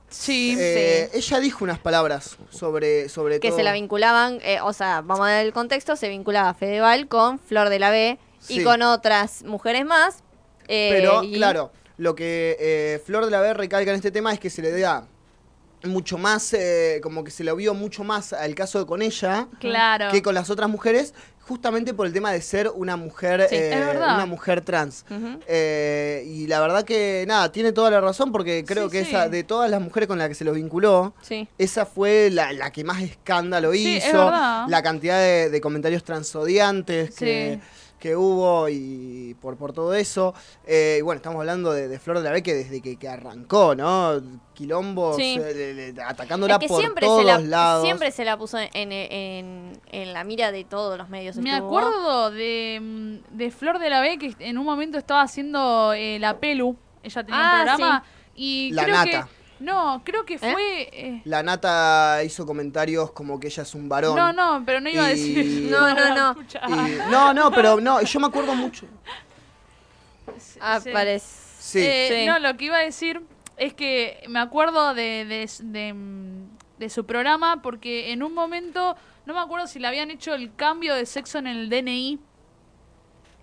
Sí, 0.09 0.55
Eh, 0.59 1.09
Ella 1.13 1.39
dijo 1.39 1.63
unas 1.63 1.79
palabras 1.79 2.37
sobre, 2.51 3.09
sobre 3.09 3.39
Que 3.39 3.47
todo. 3.49 3.57
se 3.57 3.63
la 3.63 3.73
vinculaban, 3.73 4.39
eh, 4.43 4.59
o 4.61 4.71
sea, 4.71 5.01
vamos 5.01 5.27
a 5.27 5.31
ver 5.31 5.45
el 5.45 5.51
contexto, 5.53 5.95
se 5.95 6.09
vinculaba 6.09 6.53
Fedeval 6.53 7.07
con 7.07 7.39
Flor 7.39 7.69
de 7.69 7.79
la 7.79 7.89
B 7.89 8.19
y 8.47 8.57
Sí. 8.59 8.63
con 8.63 8.81
otras 8.83 9.43
mujeres 9.43 9.83
más. 9.85 10.23
Pero, 10.67 11.23
y- 11.23 11.33
claro, 11.33 11.71
lo 11.97 12.13
que 12.15 13.01
Flor 13.05 13.25
de 13.25 13.31
la 13.31 13.41
B 13.41 13.53
recalca 13.55 13.89
en 13.91 13.95
este 13.97 14.11
tema 14.11 14.31
es 14.31 14.39
que 14.39 14.49
se 14.49 14.61
le 14.61 14.71
da 14.79 15.07
mucho 15.83 16.17
más, 16.17 16.53
eh, 16.53 16.99
como 17.03 17.23
que 17.23 17.31
se 17.31 17.43
lo 17.43 17.55
vio 17.55 17.73
mucho 17.73 18.03
más 18.03 18.33
al 18.33 18.55
caso 18.55 18.79
de 18.79 18.85
con 18.85 19.01
ella 19.01 19.47
claro. 19.59 20.09
que 20.11 20.21
con 20.21 20.33
las 20.33 20.49
otras 20.49 20.69
mujeres, 20.69 21.13
justamente 21.41 21.93
por 21.93 22.07
el 22.07 22.13
tema 22.13 22.31
de 22.31 22.41
ser 22.41 22.71
una 22.73 22.95
mujer, 22.97 23.45
Sí, 23.49 23.55
eh, 23.55 23.93
una 23.95 24.25
mujer 24.25 24.61
trans. 24.61 25.05
Eh, 25.47 26.23
y 26.27 26.47
la 26.47 26.59
verdad 26.59 26.83
que, 26.83 27.23
nada, 27.27 27.51
tiene 27.51 27.71
toda 27.71 27.91
la 27.91 28.01
razón 28.01 28.31
porque 28.31 28.63
creo 28.65 28.85
Sí, 28.85 28.91
que 28.93 29.03
sí. 29.05 29.09
esa, 29.11 29.29
de 29.29 29.43
todas 29.43 29.69
las 29.69 29.79
mujeres 29.79 30.07
con 30.07 30.17
las 30.17 30.27
que 30.27 30.33
se 30.35 30.43
lo 30.43 30.53
vinculó, 30.53 31.13
esa 31.57 31.85
fue 31.85 32.29
la, 32.31 32.51
la 32.51 32.71
que 32.71 32.83
más 32.83 33.01
escándalo 33.03 33.73
es 33.73 33.81
hizo. 33.81 34.31
La 34.31 34.81
cantidad 34.83 35.19
de, 35.19 35.49
de 35.51 35.61
comentarios 35.61 36.03
transodiantes 36.03 37.15
que. 37.15 37.59
Que 38.05 38.15
hubo 38.15 38.69
y 38.69 39.35
por, 39.41 39.57
por 39.57 39.73
todo 39.73 39.95
eso. 39.95 40.35
Eh, 40.63 40.97
y 40.99 41.01
bueno, 41.01 41.17
estamos 41.17 41.39
hablando 41.39 41.71
de, 41.73 41.87
de 41.87 41.97
Flor 41.97 42.19
de 42.19 42.23
la 42.25 42.31
B 42.31 42.43
que 42.43 42.53
desde 42.53 42.79
que, 42.79 42.97
que 42.97 43.09
arrancó, 43.09 43.73
¿no? 43.73 44.21
Quilombos, 44.53 45.15
Sí. 45.15 45.39
eh, 45.41 45.91
atacándola 46.05 46.53
Es 46.53 46.59
que 46.59 46.67
por 46.67 46.79
siempre 46.81 47.07
todos 47.07 47.21
se, 47.21 47.25
la, 47.25 47.39
lados. 47.39 47.83
siempre 47.83 48.11
se 48.11 48.23
la 48.23 48.37
puso 48.37 48.59
en, 48.59 48.69
en- 48.91 49.81
en 49.91 50.13
la 50.13 50.23
mira 50.23 50.51
de 50.51 50.63
todos 50.65 50.99
los 50.99 51.09
medios. 51.09 51.35
Me 51.37 51.49
estuvo. 51.51 51.67
acuerdo 51.79 52.29
de, 52.29 52.79
mm, 52.79 53.35
de 53.37 53.49
Flor 53.49 53.79
de 53.79 53.89
la 53.89 54.01
B 54.01 54.19
que 54.19 54.35
en 54.37 54.59
un 54.59 54.65
momento 54.65 54.99
estaba 54.99 55.23
haciendo 55.23 55.93
eh, 55.93 56.19
la 56.19 56.37
Pelu. 56.39 56.77
Ella 57.01 57.23
tenía 57.23 57.39
Ah, 57.41 57.57
un 57.61 57.65
programa. 57.77 58.03
Y 58.35 58.69
La 58.73 58.83
creo 58.83 58.95
Nata. 58.97 59.09
que. 59.09 59.44
No, 59.59 60.01
creo 60.03 60.25
que 60.25 60.37
fue. 60.37 60.89
eh, 60.91 61.21
La 61.25 61.41
Nata 61.41 62.21
hizo 62.25 62.45
comentarios 62.45 63.11
como 63.11 63.39
que 63.39 63.47
ella 63.47 63.63
es 63.63 63.73
un 63.73 63.87
varón. 63.87 64.15
no, 64.15 64.33
no, 64.33 64.63
pero 64.65 64.81
no 64.81 64.89
iba 64.89 65.05
a 65.05 65.09
decir. 65.09 65.67
No, 65.71 65.93
no, 65.93 66.33
no. 66.33 66.41
Y- 66.41 66.97
no, 67.09 67.33
no, 67.33 67.51
pero 67.51 67.79
no, 67.79 68.01
yo 68.01 68.19
me 68.19 68.27
acuerdo 68.27 68.53
mucho. 68.53 68.85
Sí. 70.37 70.59
Ah, 70.61 70.79
parece. 70.91 71.25
Sí. 71.59 71.79
Eh, 71.81 72.07
Sí. 72.21 72.25
No, 72.27 72.39
lo 72.39 72.57
que 72.57 72.65
iba 72.65 72.77
a 72.77 72.81
decir 72.81 73.21
es 73.57 73.73
que 73.73 74.23
me 74.27 74.39
acuerdo 74.39 74.93
de, 74.93 75.25
de, 75.25 75.49
de, 75.63 75.95
de 76.77 76.89
su 76.89 77.05
programa 77.05 77.61
porque 77.61 78.11
en 78.11 78.23
un 78.23 78.33
momento, 78.33 78.95
no 79.25 79.33
me 79.33 79.39
acuerdo 79.39 79.67
si 79.67 79.79
le 79.79 79.87
habían 79.87 80.11
hecho 80.11 80.33
el 80.33 80.53
cambio 80.55 80.95
de 80.95 81.05
sexo 81.05 81.37
en 81.39 81.47
el 81.47 81.69
DNI. 81.69 82.19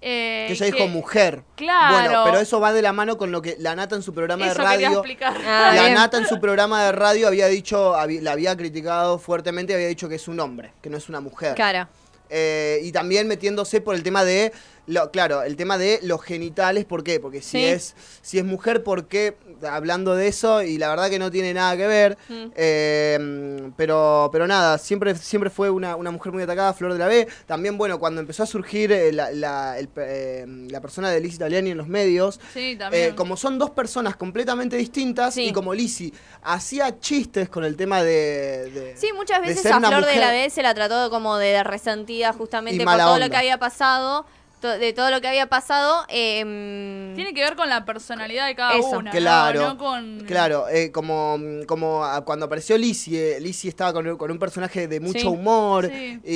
Eh, 0.02 0.44
que 0.48 0.52
ella 0.54 0.66
dijo 0.66 0.88
mujer. 0.88 1.42
Claro. 1.54 1.94
Bueno, 1.94 2.22
pero 2.24 2.40
eso 2.40 2.60
va 2.60 2.72
de 2.72 2.82
la 2.82 2.92
mano 2.92 3.16
con 3.16 3.30
lo 3.30 3.40
que 3.40 3.56
la 3.58 3.74
Nata 3.76 3.94
en 3.96 4.02
su 4.02 4.12
programa 4.12 4.46
Eso 4.46 4.60
de 4.62 4.68
quería 4.68 4.88
radio. 4.88 4.98
explicar. 4.98 5.36
Ah, 5.46 5.72
la 5.74 5.82
bien. 5.82 5.94
Nata 5.94 6.18
en 6.18 6.26
su 6.26 6.40
programa 6.40 6.84
de 6.84 6.92
radio 6.92 7.28
había 7.28 7.46
dicho, 7.46 7.94
la 8.20 8.32
había 8.32 8.56
criticado 8.56 9.18
fuertemente, 9.18 9.74
había 9.74 9.86
dicho 9.86 10.08
que 10.08 10.16
es 10.16 10.28
un 10.28 10.40
hombre, 10.40 10.72
que 10.82 10.90
no 10.90 10.96
es 10.96 11.08
una 11.08 11.20
mujer. 11.20 11.54
Cara. 11.54 11.88
Eh, 12.34 12.80
y 12.82 12.92
también 12.92 13.28
metiéndose 13.28 13.80
por 13.82 13.94
el 13.94 14.02
tema 14.02 14.24
de 14.24 14.52
Lo, 14.86 15.12
claro, 15.12 15.42
el 15.44 15.54
tema 15.56 15.78
de 15.78 16.00
los 16.02 16.20
genitales, 16.22 16.84
¿por 16.84 17.04
qué? 17.04 17.20
Porque 17.20 17.40
si 17.40 17.50
Sí. 17.58 17.64
es 17.64 17.94
si 18.20 18.38
es 18.38 18.44
mujer, 18.44 18.82
¿por 18.82 19.06
qué? 19.06 19.36
Hablando 19.68 20.16
de 20.16 20.26
eso, 20.26 20.60
y 20.62 20.76
la 20.76 20.88
verdad 20.88 21.08
que 21.08 21.20
no 21.20 21.30
tiene 21.30 21.54
nada 21.54 21.76
que 21.76 21.86
ver. 21.86 22.18
Mm. 22.28 22.46
Eh, 22.56 23.70
pero, 23.76 24.28
pero 24.32 24.46
nada, 24.48 24.78
siempre, 24.78 25.14
siempre 25.14 25.50
fue 25.50 25.70
una, 25.70 25.94
una 25.94 26.10
mujer 26.10 26.32
muy 26.32 26.42
atacada, 26.42 26.72
Flor 26.74 26.92
de 26.94 26.98
la 26.98 27.06
B. 27.06 27.28
También, 27.46 27.78
bueno, 27.78 28.00
cuando 28.00 28.20
empezó 28.20 28.42
a 28.42 28.46
surgir 28.46 28.90
eh, 28.90 29.12
la, 29.12 29.30
la- 29.30 29.78
el 29.78 29.88
eh, 29.96 30.44
la 30.48 30.80
persona 30.80 31.10
de 31.10 31.20
Liz 31.20 31.34
Italiani 31.36 31.70
en 31.70 31.78
los 31.78 31.86
medios, 31.88 32.40
Sí, 32.52 32.76
eh, 32.90 33.12
como 33.16 33.36
son 33.36 33.58
dos 33.58 33.70
personas 33.70 34.16
completamente 34.16 34.76
distintas, 34.76 35.34
Sí. 35.34 35.44
y 35.48 35.52
como 35.52 35.74
Lizzie 35.74 36.12
hacía 36.42 36.98
chistes 36.98 37.48
con 37.48 37.64
el 37.64 37.76
tema 37.76 38.02
de. 38.02 38.70
de- 38.70 38.96
Sí, 38.96 39.10
muchas 39.14 39.40
veces 39.42 39.64
a 39.66 39.78
Flor 39.80 40.04
de 40.06 40.16
la 40.16 40.30
B 40.32 40.50
se 40.50 40.62
la 40.62 40.74
trató 40.74 41.08
como 41.10 41.36
de 41.38 41.62
resentida 41.62 42.32
justamente 42.32 42.84
por 42.84 42.96
todo 42.96 43.18
lo 43.18 43.30
que 43.30 43.36
había 43.36 43.58
pasado. 43.58 44.26
To- 44.62 44.78
De 44.78 44.92
todo 44.94 45.10
lo 45.10 45.20
que 45.20 45.28
había 45.28 45.48
pasado. 45.48 46.06
eh, 46.08 47.12
Tiene 47.14 47.34
que 47.34 47.42
ver 47.42 47.54
con 47.56 47.68
la 47.68 47.84
personalidad 47.84 48.46
de 48.46 48.54
cada 48.54 48.74
Eso. 48.78 48.98
una. 48.98 49.10
Claro, 49.10 49.60
No 49.68 49.76
con... 49.76 50.20
Claro, 50.26 50.66
eh, 50.70 50.90
como, 50.90 51.38
como 51.66 52.04
ah, 52.04 52.24
cuando 52.24 52.46
apareció 52.46 52.78
Lizzie, 52.78 53.36
eh, 53.36 53.40
Lizzie 53.40 53.68
estaba 53.68 53.92
con, 53.92 54.16
con 54.16 54.30
un 54.30 54.38
personaje 54.38 54.88
de 54.88 55.00
mucho 55.00 55.18
Sí. 55.20 55.26
humor 55.26 55.90
Sí. 55.92 56.20
y, 56.24 56.34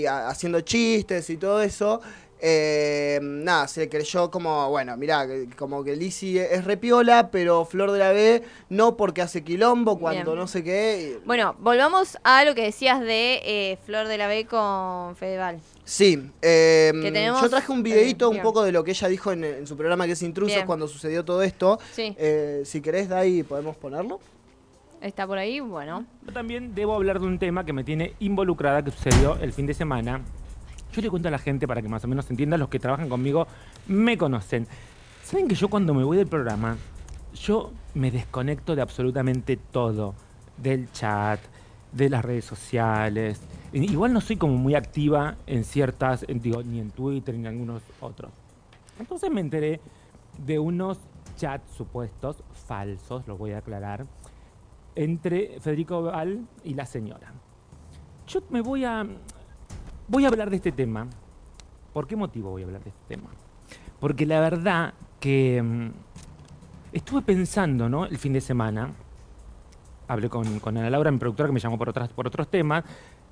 y 0.00 0.06
haciendo 0.06 0.60
chistes 0.60 1.30
y 1.30 1.36
todo 1.38 1.62
eso. 1.62 2.00
Eh, 2.40 3.18
nada, 3.22 3.66
se 3.68 3.88
creyó 3.88 4.30
como, 4.30 4.68
bueno, 4.70 4.96
mirá, 4.96 5.26
que- 5.26 5.48
como 5.56 5.82
que 5.84 5.96
Lizzie 5.96 6.54
es 6.54 6.64
repiola, 6.64 7.30
pero 7.30 7.64
Flor 7.64 7.90
de 7.92 7.98
la 7.98 8.12
B 8.12 8.42
no 8.68 8.96
porque 8.96 9.22
hace 9.22 9.42
quilombo 9.44 9.98
cuando 9.98 10.32
Bien. 10.32 10.38
no 10.38 10.46
sé 10.46 10.62
qué. 10.62 11.18
Bueno, 11.24 11.54
volvamos 11.58 12.16
a 12.24 12.44
lo 12.44 12.54
que 12.54 12.62
decías 12.62 13.00
de 13.00 13.40
eh, 13.44 13.78
Flor 13.84 14.06
de 14.08 14.18
la 14.18 14.26
B 14.28 14.46
con 14.46 15.16
Fedeval. 15.16 15.60
Sí, 15.84 16.30
eh, 16.42 16.92
Que 17.02 17.10
tenemos- 17.12 17.40
yo 17.40 17.48
traje 17.50 17.72
un 17.72 17.82
videito 17.82 18.26
eh, 18.32 18.36
un 18.36 18.42
poco 18.42 18.62
de 18.62 18.72
lo 18.72 18.84
que 18.84 18.90
ella 18.92 19.08
dijo 19.08 19.32
en, 19.32 19.42
en 19.44 19.66
su 19.66 19.76
programa 19.76 20.06
que 20.06 20.12
es 20.12 20.22
Intrusos 20.22 20.54
Bien. 20.54 20.66
cuando 20.66 20.86
sucedió 20.86 21.24
todo 21.24 21.42
esto. 21.42 21.78
Sí. 21.92 22.14
Eh, 22.18 22.62
si 22.64 22.80
querés, 22.80 23.08
de 23.08 23.14
ahí 23.16 23.42
podemos 23.42 23.74
ponerlo. 23.76 24.20
Está 25.00 25.26
por 25.26 25.38
ahí, 25.38 25.60
bueno. 25.60 26.04
Yo 26.26 26.32
también 26.32 26.74
debo 26.74 26.94
hablar 26.94 27.20
de 27.20 27.26
un 27.26 27.38
tema 27.38 27.64
que 27.64 27.72
me 27.72 27.84
tiene 27.84 28.14
involucrada, 28.18 28.82
que 28.82 28.90
sucedió 28.90 29.36
el 29.40 29.52
fin 29.52 29.64
de 29.66 29.72
semana. 29.74 30.22
Yo 30.98 31.02
le 31.02 31.10
cuento 31.10 31.28
a 31.28 31.30
la 31.30 31.38
gente 31.38 31.68
para 31.68 31.80
que 31.80 31.88
más 31.88 32.04
o 32.04 32.08
menos 32.08 32.28
entiendan, 32.28 32.58
los 32.58 32.68
que 32.70 32.80
trabajan 32.80 33.08
conmigo 33.08 33.46
me 33.86 34.18
conocen. 34.18 34.66
Saben 35.22 35.46
que 35.46 35.54
yo 35.54 35.68
cuando 35.68 35.94
me 35.94 36.02
voy 36.02 36.16
del 36.16 36.26
programa, 36.26 36.76
yo 37.40 37.70
me 37.94 38.10
desconecto 38.10 38.74
de 38.74 38.82
absolutamente 38.82 39.56
todo. 39.56 40.16
Del 40.56 40.90
chat, 40.90 41.38
de 41.92 42.10
las 42.10 42.24
redes 42.24 42.46
sociales. 42.46 43.40
Igual 43.72 44.12
no 44.12 44.20
soy 44.20 44.38
como 44.38 44.56
muy 44.56 44.74
activa 44.74 45.36
en 45.46 45.62
ciertas, 45.62 46.26
digo, 46.26 46.64
ni 46.64 46.80
en 46.80 46.90
Twitter 46.90 47.32
ni 47.36 47.42
en 47.42 47.46
algunos 47.46 47.80
otros. 48.00 48.32
Entonces 48.98 49.30
me 49.30 49.40
enteré 49.40 49.80
de 50.44 50.58
unos 50.58 50.98
chats 51.36 51.76
supuestos, 51.76 52.42
falsos, 52.66 53.24
los 53.28 53.38
voy 53.38 53.52
a 53.52 53.58
aclarar, 53.58 54.04
entre 54.96 55.60
Federico 55.60 56.02
Val 56.02 56.44
y 56.64 56.74
la 56.74 56.86
señora. 56.86 57.32
Yo 58.26 58.42
me 58.50 58.62
voy 58.62 58.84
a 58.84 59.06
voy 60.08 60.24
a 60.24 60.28
hablar 60.28 60.50
de 60.50 60.56
este 60.56 60.72
tema. 60.72 61.06
¿Por 61.92 62.06
qué 62.06 62.16
motivo 62.16 62.50
voy 62.50 62.62
a 62.62 62.64
hablar 62.66 62.82
de 62.82 62.90
este 62.90 63.02
tema? 63.08 63.30
Porque 64.00 64.26
la 64.26 64.40
verdad 64.40 64.94
que 65.20 65.62
mm, 65.62 65.88
estuve 66.92 67.22
pensando, 67.22 67.88
¿no? 67.88 68.06
El 68.06 68.18
fin 68.18 68.32
de 68.32 68.40
semana. 68.40 68.92
Hablé 70.06 70.28
con, 70.28 70.46
Ana 70.64 70.90
Laura, 70.90 71.10
mi 71.10 71.18
productora, 71.18 71.48
que 71.48 71.52
me 71.52 71.60
llamó 71.60 71.76
por, 71.76 71.90
otras, 71.90 72.08
por 72.10 72.26
otros 72.26 72.48
temas. 72.48 72.84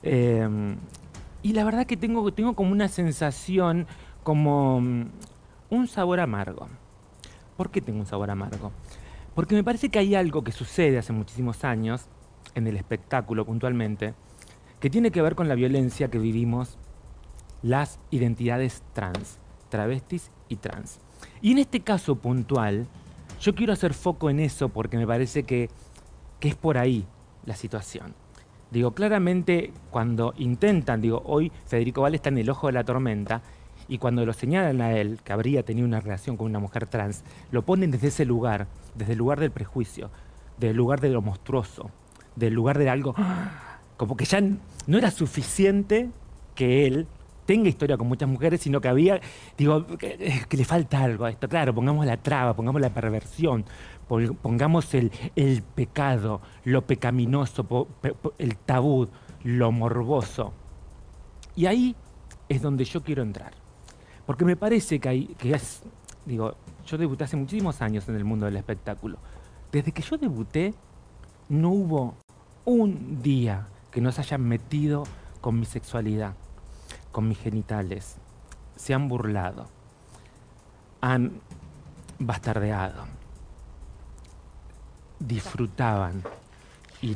eh, 0.02 0.76
y 1.47 1.52
la 1.52 1.62
verdad 1.62 1.87
que 1.87 1.97
tengo, 1.97 2.33
tengo 2.33 2.54
como 2.54 2.73
una 2.73 2.88
sensación, 2.88 3.87
como 4.25 4.80
mm, 4.80 5.04
un 5.71 5.87
sabor 5.87 6.18
amargo. 6.18 6.66
¿Por 7.56 7.71
qué 7.71 7.80
tengo 7.80 8.00
un 8.00 8.06
sabor 8.06 8.30
amargo? 8.30 8.73
Porque 9.33 9.54
me 9.54 9.62
parece 9.62 9.88
que 9.88 10.00
hay 10.00 10.16
algo 10.16 10.42
que 10.42 10.50
sucede 10.50 10.99
hace 10.99 11.12
muchísimos 11.12 11.62
años, 11.62 12.06
en 12.56 12.66
el 12.66 12.76
espectáculo 12.76 13.45
puntualmente, 13.45 14.14
que 14.86 14.90
tiene 14.90 15.10
que 15.10 15.20
ver 15.20 15.34
con 15.34 15.48
la 15.48 15.56
violencia 15.56 16.12
que 16.12 16.18
vivimos 16.20 16.78
las 17.60 17.98
identidades 18.12 18.84
trans, 18.92 19.40
travestis 19.68 20.30
y 20.48 20.54
trans. 20.54 21.00
Y 21.42 21.50
en 21.50 21.58
este 21.58 21.80
caso 21.80 22.14
puntual, 22.14 22.86
yo 23.40 23.56
quiero 23.56 23.72
hacer 23.72 23.94
foco 23.94 24.30
en 24.30 24.38
eso 24.38 24.68
porque 24.68 24.96
me 24.96 25.04
parece 25.04 25.42
que, 25.42 25.70
que 26.38 26.46
es 26.46 26.54
por 26.54 26.78
ahí 26.78 27.04
la 27.46 27.56
situación. 27.56 28.14
Digo, 28.70 28.92
claramente 28.92 29.72
cuando 29.90 30.34
intentan, 30.36 31.00
digo, 31.00 31.20
hoy 31.26 31.50
Federico 31.64 32.02
Val 32.02 32.14
está 32.14 32.28
en 32.28 32.38
el 32.38 32.48
ojo 32.48 32.68
de 32.68 32.74
la 32.74 32.84
tormenta, 32.84 33.42
y 33.88 33.98
cuando 33.98 34.24
lo 34.24 34.34
señalan 34.34 34.80
a 34.82 34.92
él, 34.92 35.18
que 35.24 35.32
habría 35.32 35.64
tenido 35.64 35.84
una 35.84 35.98
relación 35.98 36.36
con 36.36 36.46
una 36.46 36.60
mujer 36.60 36.86
trans, 36.86 37.24
lo 37.50 37.62
ponen 37.62 37.90
desde 37.90 38.06
ese 38.06 38.24
lugar, 38.24 38.68
desde 38.94 39.14
el 39.14 39.18
lugar 39.18 39.40
del 39.40 39.50
prejuicio, 39.50 40.12
del 40.58 40.76
lugar 40.76 41.00
de 41.00 41.08
lo 41.08 41.22
monstruoso, 41.22 41.90
del 42.36 42.54
lugar 42.54 42.78
de 42.78 42.88
algo, 42.88 43.16
como 43.96 44.16
que 44.16 44.24
ya 44.24 44.40
no 44.40 44.98
era 44.98 45.10
suficiente 45.10 46.10
que 46.54 46.86
él 46.86 47.06
tenga 47.46 47.68
historia 47.68 47.96
con 47.96 48.08
muchas 48.08 48.28
mujeres, 48.28 48.60
sino 48.60 48.80
que 48.80 48.88
había, 48.88 49.20
digo, 49.56 49.86
que, 49.86 50.44
le 50.50 50.64
falta 50.64 51.02
algo 51.02 51.24
a 51.24 51.30
esto. 51.30 51.48
Claro, 51.48 51.74
pongamos 51.74 52.04
la 52.04 52.16
traba, 52.16 52.54
pongamos 52.54 52.80
la 52.80 52.90
perversión, 52.90 53.64
pongamos 54.42 54.92
el, 54.94 55.12
el 55.36 55.62
pecado, 55.62 56.40
lo 56.64 56.82
pecaminoso, 56.82 57.88
el 58.38 58.56
tabú, 58.58 59.08
lo 59.44 59.72
morboso. 59.72 60.52
Y 61.54 61.66
ahí 61.66 61.96
es 62.48 62.60
donde 62.60 62.84
yo 62.84 63.02
quiero 63.02 63.22
entrar. 63.22 63.52
Porque 64.26 64.44
me 64.44 64.56
parece 64.56 64.98
que, 64.98 65.08
hay, 65.08 65.26
que 65.38 65.52
es, 65.52 65.82
digo, 66.26 66.56
yo 66.84 66.98
debuté 66.98 67.24
hace 67.24 67.36
muchísimos 67.36 67.80
años 67.80 68.08
en 68.08 68.16
el 68.16 68.24
mundo 68.24 68.46
del 68.46 68.56
espectáculo. 68.56 69.18
Desde 69.70 69.92
que 69.92 70.02
yo 70.02 70.18
debuté, 70.18 70.74
no 71.48 71.70
hubo 71.70 72.14
un 72.64 73.22
día 73.22 73.68
que 73.96 74.02
no 74.02 74.12
se 74.12 74.20
hayan 74.20 74.42
metido 74.46 75.04
con 75.40 75.58
mi 75.58 75.64
sexualidad, 75.64 76.34
con 77.12 77.26
mis 77.28 77.38
genitales. 77.38 78.16
Se 78.76 78.92
han 78.92 79.08
burlado, 79.08 79.70
han 81.00 81.40
bastardeado, 82.18 83.06
disfrutaban. 85.18 86.22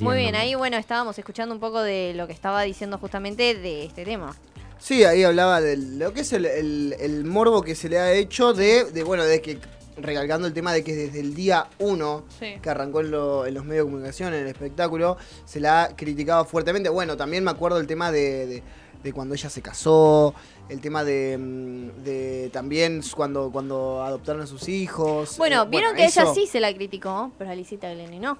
Muy 0.01 0.17
bien, 0.17 0.35
ahí 0.35 0.55
bueno, 0.55 0.79
estábamos 0.79 1.19
escuchando 1.19 1.55
un 1.55 1.61
poco 1.61 1.83
de 1.83 2.15
lo 2.15 2.27
que 2.27 2.33
estaba 2.33 2.63
diciendo 2.63 2.97
justamente 2.97 3.55
de 3.55 3.85
este 3.85 4.07
tema. 4.07 4.35
Sí, 4.79 5.05
ahí 5.05 5.23
hablaba 5.23 5.61
de 5.61 5.77
lo 5.77 6.15
que 6.15 6.23
es 6.23 6.33
el, 6.33 6.47
el- 6.47 6.97
el 6.99 7.27
morbo 7.27 7.61
que 7.61 7.75
se 7.75 7.91
le 7.91 7.99
ha 7.99 8.11
hecho 8.15 8.55
de, 8.55 8.85
de, 8.91 9.03
bueno, 9.05 9.25
de 9.25 9.43
que, 9.43 9.59
recalcando 10.03 10.47
el 10.47 10.53
tema 10.55 10.73
de 10.73 10.83
que 10.85 10.95
desde 10.95 11.21
el 11.21 11.35
día 11.35 11.67
1 11.79 12.25
Sí. 12.39 12.55
que 12.63 12.71
arrancó 12.71 13.01
en, 13.01 13.11
lo- 13.11 13.47
en 13.47 13.55
los 13.55 13.65
medios 13.65 13.87
de 13.87 13.91
comunicación, 13.93 14.35
en 14.35 14.41
el 14.43 14.47
espectáculo, 14.49 15.17
se 15.45 15.61
la 15.61 15.83
ha 15.85 15.97
criticado 15.97 16.45
fuertemente. 16.45 16.89
Bueno, 16.89 17.17
también 17.17 17.45
me 17.45 17.51
acuerdo 17.51 17.79
el 17.79 17.87
tema 17.87 18.11
de, 18.13 18.47
de- 18.47 18.63
de 19.03 19.13
cuando 19.15 19.35
ella 19.35 19.49
se 19.49 19.63
casó, 19.63 20.35
el 20.69 20.81
tema 20.83 21.05
de, 21.05 21.39
mm, 21.39 22.05
de 22.05 22.51
también 22.53 23.01
cuando, 23.17 23.51
cuando 23.51 24.03
adoptaron 24.05 24.43
a 24.43 24.47
sus 24.47 24.69
hijos. 24.69 25.39
Bueno, 25.39 25.63
Eh, 25.63 25.67
vieron 25.71 25.95
que 25.97 26.05
ella 26.05 26.27
sí 26.35 26.47
se 26.47 26.61
la 26.61 26.73
criticó, 26.75 27.33
pero 27.39 27.51
a 27.51 27.55
Lisita 27.55 27.91
Glenny 27.93 28.19
no. 28.19 28.37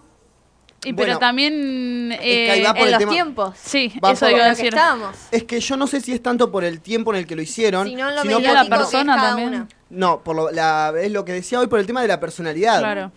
Y 0.83 0.93
Bueno, 0.93 1.07
pero 1.09 1.19
también... 1.19 2.11
eh, 2.23 2.63
va 2.65 2.73
por 2.73 2.79
En 2.81 2.85
el 2.87 2.91
los 2.93 2.99
tema- 3.01 3.13
tiempos. 3.13 3.55
sí, 3.63 3.93
Va 4.03 4.13
eso 4.13 4.27
por- 4.27 4.31
iba 4.35 4.45
a 4.45 4.49
Lo 4.49 4.55
que 4.55 4.63
decir. 4.63 4.75
estábamos. 4.75 5.17
Es 5.31 5.45
que 5.45 5.61
yo 5.61 5.77
no 5.77 5.87
sé 5.87 6.01
si 6.01 6.13
es 6.13 6.23
tanto 6.23 6.51
por 6.51 6.65
el 6.65 6.81
tiempo 6.81 7.13
en 7.13 7.19
el 7.19 7.27
que 7.27 7.37
lo 7.37 7.43
hicieron, 7.43 7.87
Si 7.87 7.95
no, 7.97 8.11
lo 8.11 8.23
sino 8.23 8.35
por- 8.41 8.53
la 8.55 8.65
persona 8.65 9.17
también. 9.17 9.49
una. 9.49 9.69
No, 9.91 10.23
por 10.25 10.37
lo- 10.37 10.51
la- 10.51 10.95
es 11.01 11.11
lo 11.13 11.25
que 11.25 11.33
decía 11.33 11.61
hoy 11.61 11.67
por 11.67 11.81
el 11.81 11.87
tema 11.87 12.01
de 12.01 12.09
la 12.09 12.19
personalidad. 12.19 12.79
Claro. 12.79 13.13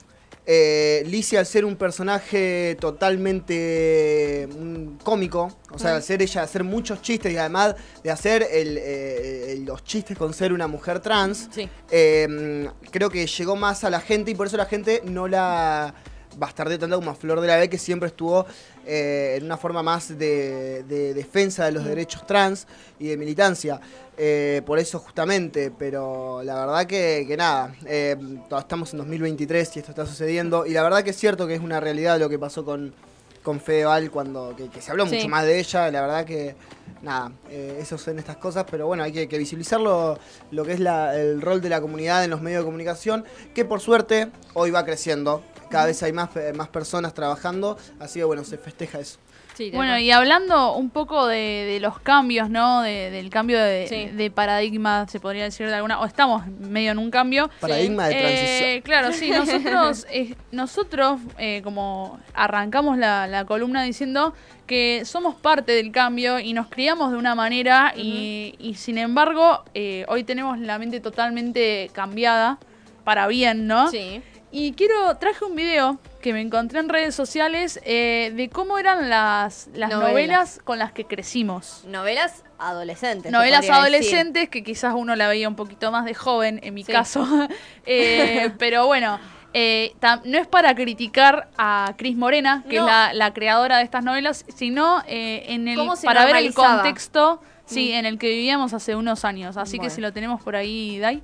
Eh, 0.46 1.04
Lizzie 1.08 1.38
al 1.40 1.46
ser 1.46 1.64
un 1.64 1.78
personaje 1.78 2.76
totalmente 2.82 4.50
mm, 4.54 4.98
cómico, 5.04 5.56
o 5.72 5.80
sea, 5.80 5.92
Mm. 5.92 5.96
al 5.96 6.04
ser 6.04 6.22
ella, 6.22 6.42
hacer 6.44 6.64
muchos 6.66 7.02
chistes 7.02 7.32
y 7.32 7.38
además 7.38 7.76
de 8.04 8.12
hacer 8.12 8.46
el, 8.52 8.78
eh, 8.78 9.54
el- 9.54 9.64
los 9.66 9.84
chistes 9.86 10.18
con 10.18 10.34
ser 10.34 10.52
una 10.52 10.68
mujer 10.68 11.00
trans, 11.00 11.48
Sí. 11.52 11.70
eh, 11.92 12.28
mm, 12.30 12.90
creo 12.92 13.10
que 13.10 13.26
llegó 13.26 13.56
más 13.56 13.84
a 13.86 13.90
la 13.90 14.02
gente 14.02 14.32
y 14.32 14.36
por 14.36 14.48
eso 14.48 14.58
la 14.58 14.66
gente 14.66 15.02
no 15.06 15.28
la 15.30 15.94
bastardeó 16.38 16.78
tanto 16.80 16.98
como 16.98 17.12
a 17.12 17.16
Flor 17.16 17.42
de 17.42 17.48
la 17.48 17.58
B, 17.58 17.70
que 17.70 17.78
siempre 17.78 18.08
estuvo 18.08 18.46
eh, 18.86 19.36
en 19.38 19.46
una 19.46 19.58
forma 19.58 19.82
más 19.84 20.18
de, 20.18 20.84
de 20.84 21.14
defensa 21.14 21.66
de 21.66 21.72
los 21.72 21.86
derechos 21.86 22.26
trans 22.28 22.68
y 23.00 23.08
de 23.08 23.18
militancia. 23.18 23.80
Eh, 24.18 24.62
por 24.66 24.78
eso 24.78 25.00
justamente, 25.00 25.72
pero 25.72 26.44
la 26.44 26.54
verdad 26.66 26.86
que, 26.86 27.26
que 27.28 27.36
nada, 27.36 27.74
eh, 27.86 28.16
estamos 28.60 28.94
en 28.94 29.00
2023 29.00 29.76
y 29.76 29.80
esto 29.80 29.92
está 29.92 30.06
sucediendo 30.06 30.66
y 30.68 30.72
la 30.74 30.84
verdad 30.84 31.04
que 31.04 31.10
es 31.10 31.18
cierto 31.18 31.48
que 31.48 31.56
es 31.56 31.62
una 31.62 31.80
realidad 31.80 32.20
lo 32.20 32.30
que 32.30 32.38
pasó 32.38 32.64
con, 32.64 32.94
con 33.42 33.60
Fedeval 33.60 34.12
cuando 34.12 34.56
que, 34.56 34.70
que 34.70 34.82
se 34.82 34.92
habló 34.92 35.08
Sí. 35.08 35.16
mucho 35.16 35.30
más 35.30 35.46
de 35.46 35.58
ella, 35.60 35.90
la 35.90 36.02
verdad 36.02 36.26
que, 36.26 36.56
nada, 37.04 37.32
eh, 37.50 37.78
eso 37.80 37.98
son 37.98 38.18
estas 38.18 38.38
cosas, 38.38 38.66
pero 38.72 38.88
bueno, 38.88 39.04
hay 39.04 39.12
que, 39.12 39.28
que 39.28 39.38
visibilizarlo, 39.38 40.18
lo 40.52 40.66
que 40.66 40.72
es 40.74 40.80
la- 40.80 41.16
el 41.20 41.42
rol 41.42 41.62
de 41.62 41.70
la 41.70 41.82
comunidad 41.82 42.24
en 42.24 42.32
los 42.32 42.42
medios 42.42 42.62
de 42.62 42.66
comunicación, 42.66 43.26
que 43.54 43.66
por 43.66 43.80
suerte 43.82 44.32
hoy 44.54 44.72
va 44.72 44.84
creciendo. 44.86 45.44
Cada 45.70 45.86
vez 45.88 46.02
hay 46.04 46.14
más, 46.14 46.36
eh, 46.38 46.54
más 46.54 46.70
personas 46.70 47.14
trabajando, 47.14 47.78
así 48.00 48.20
que 48.20 48.24
bueno, 48.24 48.44
se 48.44 48.58
festeja 48.58 49.00
eso. 49.00 49.20
Sí, 49.54 49.70
Bueno, 49.72 49.98
y 50.00 50.10
hablando 50.12 50.74
un 50.76 50.90
poco 50.90 51.28
de, 51.28 51.38
de 51.38 51.80
los 51.80 52.00
cambios, 52.00 52.50
¿no? 52.50 52.82
De- 52.82 53.12
del 53.12 53.30
cambio 53.30 53.60
de, 53.62 53.86
Sí. 53.88 54.06
de 54.16 54.32
paradigma, 54.32 55.08
se 55.08 55.20
podría 55.20 55.44
decir 55.44 55.68
de 55.68 55.76
alguna, 55.76 56.00
o 56.00 56.06
estamos 56.06 56.48
medio 56.48 56.92
en 56.92 56.98
un 56.98 57.12
cambio. 57.12 57.50
Paradigma 57.60 58.08
de 58.08 58.16
Eh, 58.16 58.22
transición. 58.22 58.82
claro, 58.82 59.12
sí, 59.14 59.30
nosotros, 59.80 60.08
eh, 60.12 60.36
nosotros 60.52 61.20
eh, 61.38 61.62
como 61.64 62.20
arrancamos 62.34 62.98
la, 62.98 63.28
la 63.28 63.46
columna 63.46 63.84
diciendo 63.84 64.34
que 64.66 65.04
somos 65.06 65.36
parte 65.36 65.74
del 65.74 65.92
cambio 65.92 66.40
y 66.40 66.54
nos 66.54 66.68
criamos 66.68 67.12
de 67.12 67.18
una 67.18 67.36
manera 67.36 67.94
y, 67.96 68.56
y 68.60 68.76
sin 68.76 68.98
embargo 68.98 69.64
eh, 69.74 70.06
hoy 70.08 70.24
tenemos 70.24 70.58
la 70.58 70.80
mente 70.80 71.00
totalmente 71.00 71.92
cambiada 71.94 72.58
para 73.04 73.28
bien, 73.28 73.68
¿no? 73.68 73.90
Sí. 73.92 74.22
Y 74.52 74.72
quiero, 74.74 75.18
traje 75.18 75.44
un 75.46 75.56
video 75.56 76.00
que 76.24 76.34
me 76.34 76.42
encontré 76.42 76.80
en 76.80 76.90
redes 76.90 77.14
sociales 77.14 77.80
eh, 77.84 78.32
de 78.36 78.50
cómo 78.50 78.80
eran 78.80 79.10
las, 79.10 79.68
las 79.76 79.92
Novelas. 79.92 80.10
novelas. 80.10 80.60
con 80.64 80.80
las 80.80 80.92
que 80.94 81.06
crecimos. 81.06 81.84
Novelas 81.86 82.44
adolescentes. 82.58 83.32
Novelas 83.32 83.62
decir. 83.62 83.74
adolescentes 83.76 84.50
que 84.50 84.64
quizás 84.64 84.94
uno 84.98 85.16
la 85.16 85.28
veía 85.28 85.48
un 85.50 85.56
poquito 85.56 85.92
más 85.92 86.06
de 86.06 86.16
joven, 86.16 86.60
en 86.64 86.74
mi 86.74 86.84
Sí. 86.84 86.92
caso. 86.92 87.28
Eh, 87.86 88.52
pero 88.58 88.88
bueno, 88.88 89.20
eh, 89.54 89.94
no 90.24 90.38
es 90.40 90.48
para 90.48 90.74
criticar 90.74 91.50
a 91.58 91.94
Cris 91.98 92.16
Morena, 92.16 92.64
que 92.70 92.78
No. 92.78 92.88
es 92.88 92.92
la, 92.92 93.14
la 93.14 93.34
creadora 93.34 93.78
de 93.78 93.84
estas 93.84 94.04
novelas, 94.04 94.46
sino 94.56 95.04
eh, 95.06 95.44
en 95.50 95.68
el, 95.68 95.78
para 96.06 96.26
ver 96.26 96.38
el 96.38 96.54
contexto 96.54 97.42
sí, 97.66 97.90
Mm. 97.92 97.96
en 98.00 98.06
el 98.06 98.18
que 98.18 98.30
vivíamos 98.30 98.74
hace 98.74 98.96
unos 98.96 99.26
años. 99.26 99.58
Así 99.58 99.76
Bueno. 99.78 99.90
que 99.90 99.96
si 99.96 100.00
lo 100.02 100.14
tenemos 100.14 100.42
por 100.42 100.56
ahí, 100.56 100.98
Dai. 101.00 101.22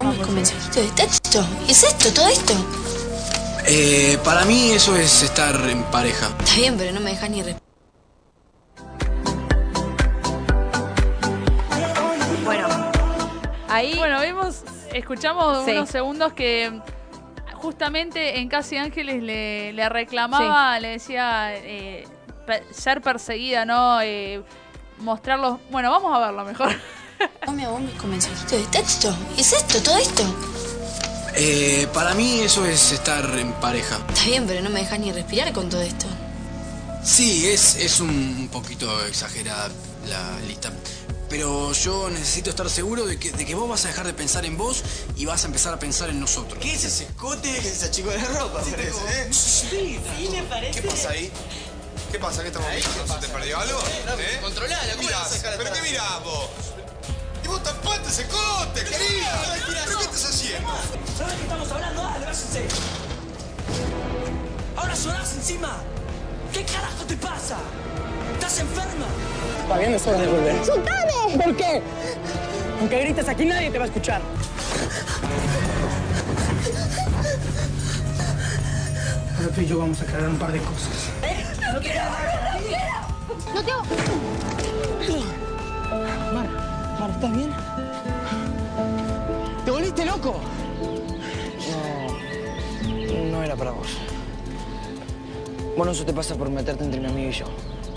Un 0.00 0.34
mensajito 0.34 0.80
de 0.80 0.88
texto. 0.90 1.46
¿Es 1.68 1.84
esto, 1.84 2.12
todo 2.12 2.28
esto? 2.28 2.54
Eh, 3.70 4.18
para 4.24 4.44
mí 4.46 4.70
eso 4.70 4.96
es 4.96 5.22
estar 5.22 5.54
en 5.68 5.82
pareja. 5.84 6.26
Está 6.38 6.54
bien, 6.56 6.76
pero 6.78 6.92
no 6.92 7.00
me 7.00 7.10
dejas 7.10 7.28
ni 7.30 7.42
respirar. 7.42 7.62
Bueno, 12.44 12.68
ahí. 13.68 13.94
Bueno, 13.96 14.20
vimos, 14.22 14.62
escuchamos 14.92 15.64
Sí. 15.64 15.72
unos 15.72 15.90
segundos 15.90 16.32
que 16.32 16.80
justamente 17.54 18.38
en 18.38 18.48
Casi 18.48 18.76
Ángeles 18.78 19.22
le, 19.22 19.72
le 19.72 19.88
reclamaba, 19.88 20.78
le 20.80 20.88
decía 20.88 21.54
eh, 21.54 22.06
ser 22.70 23.02
perseguida, 23.02 23.64
¿no? 23.66 24.00
Eh, 24.00 24.42
mostrarlos. 24.98 25.58
Bueno, 25.70 25.90
vamos 25.90 26.16
a 26.16 26.20
verlo 26.20 26.44
mejor. 26.44 26.70
Ponme 27.44 27.64
a 27.66 27.68
vos 27.70 27.80
con 28.00 28.10
mensajito 28.10 28.56
de 28.56 28.64
texto. 28.66 29.14
¿Es 29.36 29.52
esto, 29.52 29.82
todo 29.82 29.98
esto? 29.98 30.22
Eh, 31.40 31.86
para 31.94 32.14
mí 32.14 32.40
eso 32.40 32.66
es 32.66 32.90
estar 32.90 33.24
en 33.38 33.52
pareja. 33.60 34.00
Está 34.08 34.24
bien, 34.24 34.44
pero 34.48 34.60
no 34.60 34.70
me 34.70 34.80
dejas 34.80 34.98
ni 34.98 35.12
respirar 35.12 35.52
con 35.52 35.68
todo 35.68 35.80
esto. 35.82 36.06
Sí, 37.04 37.46
es, 37.46 37.76
es 37.76 38.00
un 38.00 38.48
poquito 38.50 39.06
exagerada 39.06 39.68
la 40.08 40.40
lista. 40.48 40.72
Pero 41.30 41.72
yo 41.74 42.10
necesito 42.10 42.50
estar 42.50 42.68
seguro 42.68 43.06
de 43.06 43.20
que, 43.20 43.30
de 43.30 43.46
que 43.46 43.54
vos 43.54 43.68
vas 43.68 43.84
a 43.84 43.88
dejar 43.88 44.04
de 44.06 44.14
pensar 44.14 44.44
en 44.46 44.56
vos 44.56 44.82
y 45.16 45.26
vas 45.26 45.44
a 45.44 45.46
empezar 45.46 45.72
a 45.72 45.78
pensar 45.78 46.08
en 46.10 46.18
nosotros. 46.18 46.58
¿Qué 46.60 46.72
es 46.72 46.82
ese 46.82 47.04
escote? 47.04 47.52
¿Qué 47.52 47.58
es 47.58 47.66
esa 47.66 47.90
chico 47.92 48.10
de 48.10 48.16
la 48.18 48.24
ropa? 48.24 48.60
parece, 48.60 48.88
¿eh? 48.88 49.28
Sí, 49.30 50.00
sí, 50.18 50.28
me 50.32 50.42
parece. 50.42 50.80
¿Qué 50.80 50.88
pasa 50.88 51.10
ahí? 51.10 51.30
¿Qué 52.10 52.18
pasa? 52.18 52.42
¿Qué 52.42 52.48
estamos 52.48 52.68
viendo? 52.68 53.14
¿Se 53.14 53.20
te 53.20 53.28
perdió 53.28 53.58
algo? 53.60 53.78
¿Eh? 54.18 54.38
Controlala, 54.42 54.92
¿cómo 54.92 55.02
Mirá, 55.02 55.18
vas 55.18 55.32
a 55.32 55.36
sacar 55.36 55.54
¿Pero 55.56 55.72
qué 55.72 55.82
mirás 55.82 56.24
vos? 56.24 56.48
Vos 57.48 57.62
tapate 57.62 58.08
ese 58.08 58.26
cote, 58.28 58.84
querida. 58.84 59.42
¿Pero 59.66 59.98
qué 59.98 60.04
estás 60.04 60.24
haciendo? 60.26 60.68
¿Sabes 61.16 61.34
qué 61.34 61.42
estamos 61.42 61.72
hablando? 61.72 62.02
Dale, 62.02 62.26
váyanse. 62.26 62.66
Ahora 64.76 64.94
llorás 64.94 65.32
encima. 65.34 65.76
¿Qué 66.52 66.64
carajo 66.64 67.04
te 67.06 67.16
pasa? 67.16 67.56
¿Estás 68.34 68.60
enferma? 68.60 69.06
Fabián, 69.68 69.94
es 69.94 70.06
hora 70.06 70.18
de 70.18 70.26
volver. 70.26 70.64
¡Soltame! 70.64 71.42
¿Por 71.42 71.56
qué? 71.56 71.82
Aunque 72.80 73.00
grites 73.00 73.28
aquí, 73.28 73.44
nadie 73.44 73.70
te 73.70 73.78
va 73.78 73.84
a 73.84 73.88
escuchar. 73.88 74.20
Ahora 79.36 79.48
tú 79.54 79.60
y 79.60 79.66
yo 79.66 79.78
vamos 79.78 80.00
a 80.00 80.04
aclarar 80.04 80.28
un 80.28 80.38
par 80.38 80.52
de 80.52 80.58
cosas. 80.60 81.08
No 81.72 81.80
te 83.62 83.72
Mar, 86.32 86.46
¿estás 87.06 87.32
bien? 87.32 87.50
¿Te 89.64 89.70
volviste 89.70 90.04
loco? 90.04 90.34
No, 93.12 93.30
no 93.30 93.42
era 93.42 93.54
para 93.56 93.70
vos. 93.70 93.88
Bueno, 95.76 95.92
eso 95.92 96.04
te 96.04 96.12
pasa 96.12 96.34
por 96.34 96.50
meterte 96.50 96.84
entre 96.84 97.00
mi 97.00 97.06
amigo 97.06 97.30
y 97.30 97.32
yo. 97.32 97.46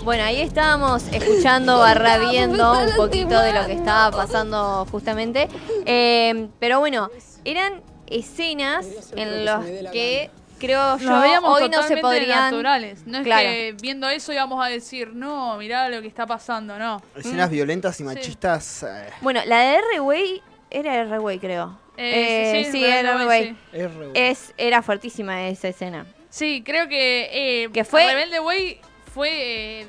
Bueno, 0.04 0.24
ahí 0.24 0.40
estábamos 0.40 1.04
escuchando, 1.12 1.78
barra 1.78 2.18
viendo 2.18 2.72
un 2.72 2.96
poquito 2.96 3.40
de 3.40 3.52
lo 3.52 3.66
que 3.66 3.72
estaba 3.72 4.16
pasando 4.16 4.86
justamente. 4.90 5.48
Eh, 5.86 6.48
pero 6.58 6.80
bueno, 6.80 7.10
eran 7.44 7.82
escenas 8.06 8.86
en 9.16 9.44
las 9.44 9.64
que 9.92 10.30
creo 10.66 10.96
yo 10.98 11.06
Nos 11.40 11.44
hoy 11.44 11.68
no 11.68 11.82
se 11.82 11.96
podrían. 11.98 12.50
naturales. 12.50 13.06
No 13.06 13.18
es 13.18 13.24
Claro. 13.24 13.48
que 13.48 13.76
viendo 13.80 14.08
eso 14.08 14.32
íbamos 14.32 14.64
a 14.64 14.68
decir, 14.68 15.12
no, 15.12 15.56
mirá 15.58 15.88
lo 15.88 16.00
que 16.00 16.08
está 16.08 16.26
pasando, 16.26 16.78
no. 16.78 17.02
Escenas 17.16 17.48
Mm. 17.48 17.52
violentas 17.52 18.00
y 18.00 18.04
machistas. 18.04 18.82
eh, 18.84 19.08
Bueno, 19.20 19.40
la 19.44 19.58
de 19.60 19.74
R-Way 19.76 20.42
era 20.70 20.94
R-Way, 21.02 21.38
creo. 21.38 21.78
Eh, 21.96 22.12
Eh, 22.60 22.64
sí, 22.64 22.72
sí, 22.72 22.78
sí, 22.78 22.84
era 22.84 23.10
R-Way, 23.16 23.48
sí. 23.72 23.80
es 24.14 24.54
era 24.56 24.80
fuertísima 24.82 25.46
esa 25.48 25.68
escena. 25.68 26.06
Sí, 26.30 26.62
creo 26.64 26.88
que, 26.88 27.64
eh, 27.64 27.68
Que 27.72 27.84
fue- 27.84 28.06
Rebelde 28.06 28.40
Way 28.40 28.80
fue 29.12 29.80
eh, 29.82 29.86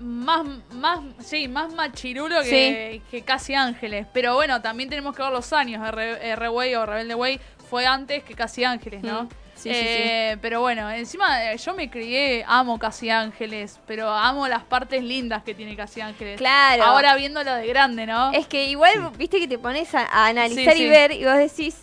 más, 0.00 0.44
más, 0.72 1.00
sí, 1.24 1.48
más 1.48 1.72
machirulo 1.72 2.42
que, 2.42 3.00
que 3.10 3.22
Casi 3.22 3.54
Ángeles. 3.54 4.06
Pero 4.12 4.34
bueno, 4.34 4.60
también 4.62 4.88
tenemos 4.88 5.16
que 5.16 5.22
ver 5.22 5.32
los 5.32 5.52
años. 5.52 5.86
R, 5.88 6.30
R-Way 6.32 6.74
o 6.76 6.86
Rebelde 6.86 7.14
Way 7.14 7.40
fue 7.68 7.86
antes 7.86 8.22
que 8.22 8.34
Casi 8.34 8.62
Ángeles, 8.64 9.02
¿no? 9.02 9.24
Mm, 9.24 9.28
sí, 9.72 9.74
sí, 9.74 10.00
Eh, 10.00 10.36
Pero 10.40 10.60
bueno, 10.60 10.90
encima 10.90 11.52
eh, 11.52 11.56
yo 11.56 11.74
me 11.74 11.90
crié, 11.90 12.44
amo 12.46 12.78
Casi 12.78 13.10
Ángeles, 13.10 13.80
pero 13.86 14.10
amo 14.10 14.46
las 14.48 14.62
partes 14.64 15.02
lindas 15.02 15.42
que 15.42 15.54
tiene 15.54 15.74
Casi 15.76 16.00
Ángeles. 16.00 16.38
Claro. 16.38 16.84
Ahora 16.84 17.16
viéndolo 17.16 17.52
de 17.54 17.66
grande, 17.66 18.06
¿no? 18.06 18.32
Es 18.32 18.46
que 18.46 18.66
igual, 18.66 19.10
viste 19.18 19.38
que 19.40 19.48
te 19.48 19.58
pones 19.58 19.94
a, 19.94 20.02
a 20.06 20.26
analizar 20.26 20.74
Sí, 20.74 20.80
y 20.82 20.84
sí. 20.84 20.88
ver 20.90 21.12
y 21.12 21.24
vos 21.24 21.36
decís. 21.36 21.76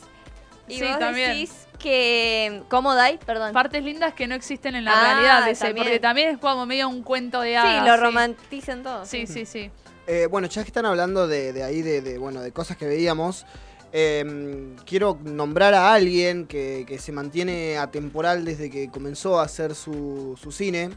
Y 0.68 0.76
Sí, 0.80 0.84
vos 0.86 1.00
también. 1.00 1.32
decís 1.32 1.68
que. 1.80 2.62
¿Cómo 2.70 2.94
dai? 2.96 3.18
Perdón. 3.26 3.52
Partes 3.54 3.84
lindas 3.84 4.14
que 4.14 4.28
no 4.28 4.36
existen 4.36 4.76
en 4.76 4.86
la 4.86 4.92
Ah, 5.00 5.04
realidad 5.14 5.46
de 5.46 5.52
ese, 5.52 5.66
también. 5.66 5.86
porque 5.86 6.00
también 6.00 6.30
es 6.30 6.38
como 6.38 6.66
medio 6.66 6.88
un 6.88 7.04
cuento 7.04 7.42
de 7.42 7.50
sí, 7.52 7.56
hadas. 7.56 7.86
lo 7.88 7.98
romantizan 7.98 8.84
todo. 8.84 9.06
Sí, 9.06 9.28
sí, 9.28 9.46
sí. 9.46 9.70
Eh, 10.08 10.28
bueno, 10.30 10.48
ya 10.48 10.62
que 10.64 10.68
están 10.68 10.86
hablando 10.86 11.28
de, 11.28 11.54
de 11.54 11.64
ahí, 11.64 11.82
de, 11.82 12.02
de, 12.02 12.18
bueno, 12.18 12.42
de 12.42 12.52
cosas 12.52 12.76
que 12.78 12.86
veíamos, 12.86 13.46
eh, 13.94 14.76
quiero 14.86 15.18
nombrar 15.24 15.74
a 15.74 15.94
alguien 15.94 16.46
que, 16.48 16.86
que 16.88 16.98
se 17.00 17.12
mantiene 17.12 17.78
atemporal 17.78 18.46
desde 18.46 18.70
que 18.70 18.90
comenzó 18.90 19.40
a 19.40 19.44
hacer 19.44 19.76
su, 19.76 20.38
su 20.42 20.52
cine, 20.52 20.92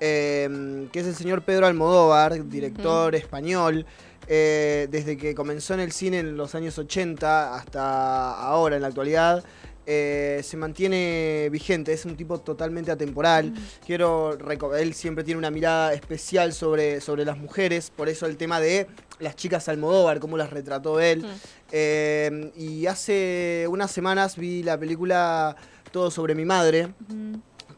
eh, 0.00 0.88
que 0.92 1.00
es 1.00 1.06
el 1.06 1.14
señor 1.14 1.42
Pedro 1.42 1.66
Almodóvar, 1.66 2.48
director 2.48 3.14
español. 3.14 3.86
eh, 4.32 4.86
desde 4.90 5.16
que 5.16 5.34
comenzó 5.34 5.74
en 5.74 5.80
el 5.80 5.90
cine 5.90 6.20
en 6.20 6.36
los 6.36 6.54
años 6.54 6.78
80 6.78 7.54
hasta 7.54 8.32
ahora, 8.32 8.76
en 8.76 8.82
la 8.82 8.88
actualidad, 8.88 9.42
eh, 9.92 10.40
se 10.44 10.56
mantiene 10.56 11.48
vigente, 11.50 11.92
es 11.92 12.04
un 12.04 12.16
tipo 12.16 12.38
totalmente 12.38 12.92
atemporal. 12.92 13.52
Quiero 13.84 14.38
reco- 14.38 14.76
él 14.78 14.94
siempre 14.94 15.24
tiene 15.24 15.38
una 15.38 15.50
mirada 15.50 15.92
especial 15.94 16.52
sobre, 16.52 17.00
sobre 17.00 17.24
las 17.24 17.36
mujeres, 17.36 17.90
por 17.90 18.08
eso 18.08 18.26
el 18.26 18.36
tema 18.36 18.60
de 18.60 18.86
las 19.18 19.34
chicas 19.34 19.68
Almodóvar, 19.68 20.20
cómo 20.20 20.36
las 20.36 20.50
retrató 20.50 21.00
él. 21.00 21.24
Eh, 21.72 22.52
y 22.56 22.86
hace 22.86 23.66
unas 23.68 23.90
semanas 23.90 24.36
vi 24.36 24.62
la 24.62 24.78
película 24.78 25.56
Todo 25.90 26.10
sobre 26.12 26.36
mi 26.36 26.44
madre, 26.44 26.88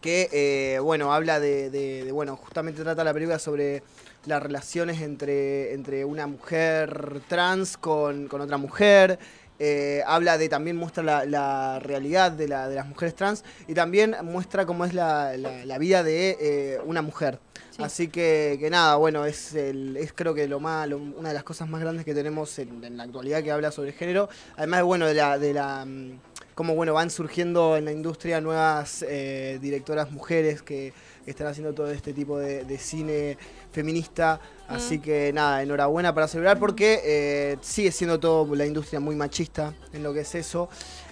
que 0.03 0.29
eh, 0.33 0.79
bueno, 0.81 1.15
habla 1.15 1.41
de, 1.41 1.71
de- 1.71 2.05
de, 2.05 2.13
bueno, 2.13 2.37
justamente 2.37 2.83
trata 2.83 3.05
la 3.05 3.15
película 3.15 3.39
sobre 3.39 3.83
las 4.27 4.43
relaciones 4.43 5.01
entre, 5.01 5.73
entre 5.75 6.05
una 6.05 6.27
mujer 6.27 7.21
trans 7.29 7.77
con, 7.77 8.29
con 8.29 8.41
otra 8.41 8.57
mujer. 8.59 9.19
Eh, 9.65 10.03
habla 10.09 10.39
de, 10.39 10.49
también 10.49 10.77
muestra 10.77 11.05
la, 11.05 11.25
la 11.25 11.79
realidad 11.79 12.33
de, 12.33 12.49
la- 12.49 12.69
de 12.69 12.75
las 12.75 12.87
mujeres 12.89 13.15
trans 13.15 13.45
y 13.69 13.75
también 13.75 14.17
muestra 14.25 14.67
cómo 14.67 14.85
es 14.85 14.93
la, 14.93 15.37
la- 15.37 15.65
vida 15.79 16.03
de 16.03 16.37
eh, 16.41 16.81
una 16.85 17.01
mujer. 17.01 17.39
Así 17.79 18.09
que, 18.09 18.57
que 18.61 18.69
nada, 18.71 18.97
bueno, 18.97 19.25
es, 19.25 19.55
el, 19.55 19.97
es 19.97 20.13
creo 20.13 20.35
que 20.35 20.47
lo 20.47 20.61
más, 20.61 20.89
lo- 20.89 20.99
una 20.99 21.29
de 21.29 21.35
las 21.35 21.45
cosas 21.45 21.69
más 21.69 21.81
grandes 21.81 22.05
que 22.05 22.15
tenemos 22.15 22.59
en, 22.59 22.83
en 22.85 22.97
la 22.97 23.05
actualidad 23.05 23.43
que 23.43 23.51
habla 23.51 23.71
sobre 23.71 23.91
el 23.91 23.95
género. 23.95 24.29
Además, 24.57 24.83
bueno, 24.83 25.07
de 25.07 25.15
la, 25.15 25.39
de 25.39 25.55
la, 25.55 25.85
mm, 25.87 26.19
como 26.55 26.75
bueno, 26.75 26.93
van 26.95 27.11
surgiendo 27.11 27.77
en 27.77 27.85
la 27.87 27.93
industria 27.93 28.41
nuevas 28.41 29.05
eh, 29.09 29.59
directoras 29.63 30.11
mujeres 30.11 30.63
que, 30.63 30.93
están 31.25 31.47
haciendo 31.47 31.73
todo 31.73 31.89
este 31.93 32.13
tipo 32.13 32.37
de, 32.37 32.65
de 32.65 32.79
cine 32.79 33.39
feminista. 33.71 34.41
Así 34.67 34.99
que 34.99 35.33
nada, 35.33 35.63
enhorabuena 35.63 36.13
para 36.13 36.27
celebrar 36.27 36.59
porque 36.59 37.01
eh, 37.05 37.59
sigue 37.61 37.93
siendo 37.93 38.19
todo 38.19 38.53
la 38.57 38.67
industria 38.67 38.99
muy 38.99 39.15
machista 39.15 39.73
en 39.93 40.03
lo 40.03 40.13
que 40.13 40.21
es 40.21 40.35
eso. 40.35 40.69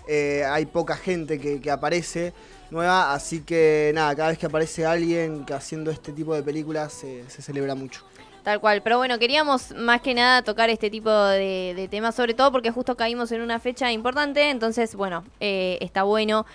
Eh, 0.09 0.43
hay 0.45 0.67
poca 0.67 0.97
gente 0.97 1.39
que, 1.39 1.61
que 1.61 1.71
aparece 1.71 2.33
nueva, 2.71 3.13
así 3.13 3.41
que 3.41 3.93
nada, 3.95 4.15
cada 4.15 4.29
vez 4.31 4.39
que 4.39 4.47
aparece 4.47 4.87
alguien 4.87 5.45
haciendo 5.53 5.91
este 5.91 6.13
tipo 6.13 6.35
de 6.35 6.43
películas 6.43 6.93
se, 6.93 7.29
celebra 7.29 7.75
mucho. 7.75 8.05
Tal 8.43 8.59
cual, 8.59 8.81
pero 8.83 8.97
bueno, 8.97 9.19
queríamos 9.19 9.73
más 9.77 10.01
que 10.01 10.15
nada 10.15 10.43
tocar 10.43 10.71
este 10.71 10.89
tipo 10.89 11.11
de, 11.11 11.75
de 11.77 11.89
temas, 11.89 12.15
sobre 12.15 12.33
todo 12.33 12.51
porque 12.51 12.71
justo 12.71 12.97
caímos 12.97 13.31
en 13.33 13.43
una 13.43 13.59
fecha 13.59 13.93
importante, 13.93 14.49
entonces 14.49 14.95
bueno, 14.95 15.25
eh, 15.41 15.77
está 15.83 16.05
bueno 16.05 16.47